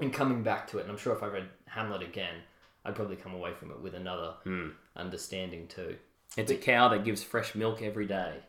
[0.00, 2.34] And coming back to it, and I'm sure if I read Hamlet again,
[2.84, 4.70] I'd probably come away from it with another Hmm.
[4.94, 5.96] understanding too.
[6.36, 8.40] It's a cow that gives fresh milk every day.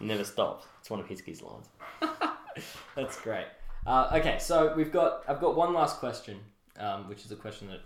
[0.00, 0.66] Never stops.
[0.80, 1.66] It's one of Hiskey's lines.
[2.94, 3.46] That's great.
[3.86, 6.38] Uh, okay, so we've got I've got one last question,
[6.78, 7.80] um, which is a question that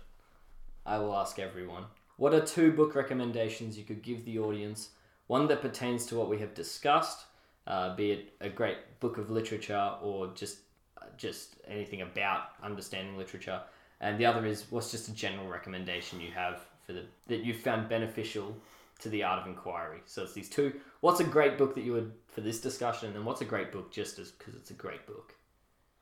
[0.85, 1.85] I will ask everyone.
[2.17, 4.89] What are two book recommendations you could give the audience?
[5.27, 7.25] One that pertains to what we have discussed,
[7.69, 10.57] uh, be it a great book of literature or just
[10.97, 13.61] uh, just anything about understanding literature,
[14.01, 17.53] and the other is what's just a general recommendation you have for the that you
[17.53, 18.57] found beneficial
[18.99, 19.99] to the art of inquiry.
[20.05, 20.73] So it's these two.
[20.99, 23.91] What's a great book that you would for this discussion, and what's a great book
[23.91, 25.35] just as because it's a great book.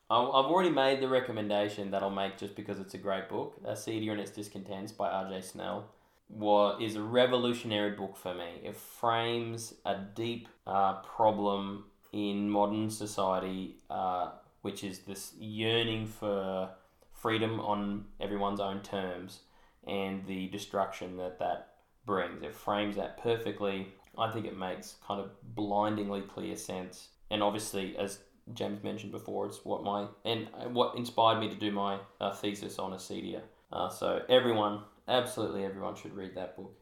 [0.09, 3.57] I've already made the recommendation that I'll make just because it's a great book.
[3.65, 5.41] *A Acedia and Its Discontents by R.J.
[5.41, 5.89] Snell
[6.29, 8.61] was, is a revolutionary book for me.
[8.63, 14.31] It frames a deep uh, problem in modern society, uh,
[14.61, 16.69] which is this yearning for
[17.13, 19.39] freedom on everyone's own terms
[19.87, 21.75] and the destruction that that
[22.05, 22.43] brings.
[22.43, 23.87] It frames that perfectly.
[24.17, 27.09] I think it makes kind of blindingly clear sense.
[27.29, 28.19] And obviously, as
[28.53, 32.79] James mentioned before, it's what my and what inspired me to do my uh, thesis
[32.79, 33.41] on acedia.
[33.71, 36.73] Uh, so everyone, absolutely everyone, should read that book.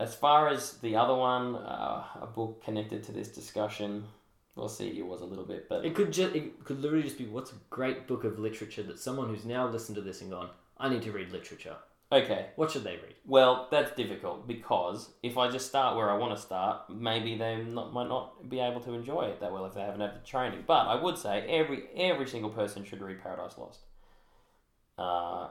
[0.00, 4.04] As far as the other one, uh, a book connected to this discussion,
[4.54, 7.26] well, It was a little bit, but It could just it could literally just be
[7.26, 10.50] what's a great book of literature that someone who's now listened to this and gone,
[10.78, 11.76] I need to read literature.
[12.10, 12.46] okay.
[12.56, 13.14] What should they read?
[13.26, 17.56] Well, that's difficult because if I just start where I want to start, maybe they
[17.62, 20.26] not, might not be able to enjoy it that well if they haven't had the
[20.26, 20.64] training.
[20.66, 23.80] But I would say every every single person should read Paradise Lost.
[24.96, 25.48] Uh,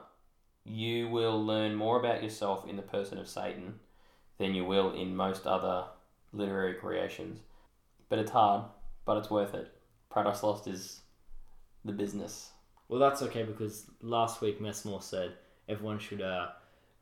[0.68, 3.80] you will learn more about yourself in the person of Satan
[4.38, 5.84] than you will in most other
[6.32, 7.40] literary creations.
[8.08, 8.64] But it's hard,
[9.04, 9.72] but it's worth it.
[10.10, 11.00] Paradise Lost is
[11.84, 12.50] the business.
[12.88, 15.32] Well, that's okay because last week Messmore said
[15.68, 16.48] everyone should uh,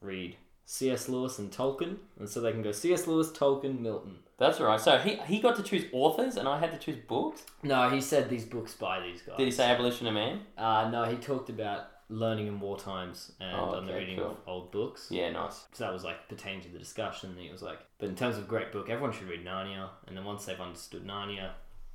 [0.01, 1.09] read C.S.
[1.09, 3.07] Lewis and Tolkien, and so they can go C.S.
[3.07, 4.17] Lewis, Tolkien, Milton.
[4.39, 4.81] That's right.
[4.81, 7.45] So he, he got to choose authors and I had to choose books?
[7.63, 9.37] No, he said these books by these guys.
[9.39, 10.41] Did he say Abolition of Man?
[10.59, 14.27] Uh, no, he talked about learning in war times and Oh, on the reading cool.
[14.31, 15.09] of old books.
[15.11, 15.65] Yeah, nice.
[15.73, 17.35] So that was like pertaining to the discussion.
[17.39, 19.89] He was like, but in terms of great book, everyone should read Narnia.
[20.07, 21.51] And then once they've understood Narnia,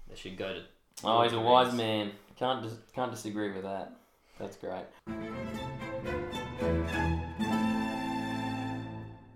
[0.10, 0.62] they should go to.
[1.04, 2.12] Oh, he's a Lord of the wise man.
[2.38, 3.94] Can't dis- can't disagree with that.
[4.40, 4.86] That's great.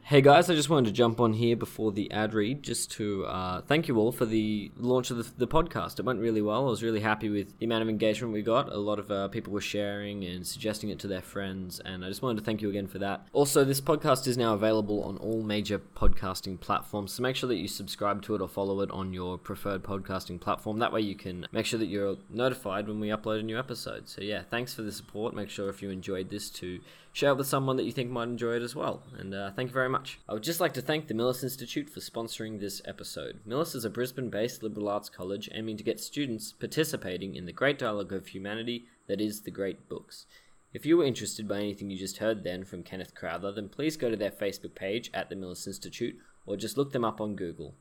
[0.07, 3.26] Hey guys, I just wanted to jump on here before the ad read just to
[3.26, 5.98] uh, thank you all for the launch of the, the podcast.
[5.98, 6.68] It went really well.
[6.68, 8.72] I was really happy with the amount of engagement we got.
[8.72, 12.10] A lot of uh, people were sharing and suggesting it to their friends, and I
[12.10, 13.27] just wanted to thank you again for that.
[13.34, 17.57] Also, this podcast is now available on all major podcasting platforms, so make sure that
[17.57, 20.77] you subscribe to it or follow it on your preferred podcasting platform.
[20.77, 24.07] That way, you can make sure that you're notified when we upload a new episode.
[24.07, 25.34] So, yeah, thanks for the support.
[25.34, 26.80] Make sure if you enjoyed this to
[27.15, 29.01] share it with someone that you think might enjoy it as well.
[29.17, 30.19] And uh, thank you very much.
[30.27, 33.39] I would just like to thank the Millis Institute for sponsoring this episode.
[33.47, 37.53] Millis is a Brisbane based liberal arts college aiming to get students participating in the
[37.53, 40.25] great dialogue of humanity that is the great books.
[40.73, 43.95] If you were interested by anything you just heard then from Kenneth Crowther, then please
[43.95, 47.37] go to their Facebook page at the Millis Institute or just look them up on
[47.37, 47.75] Google.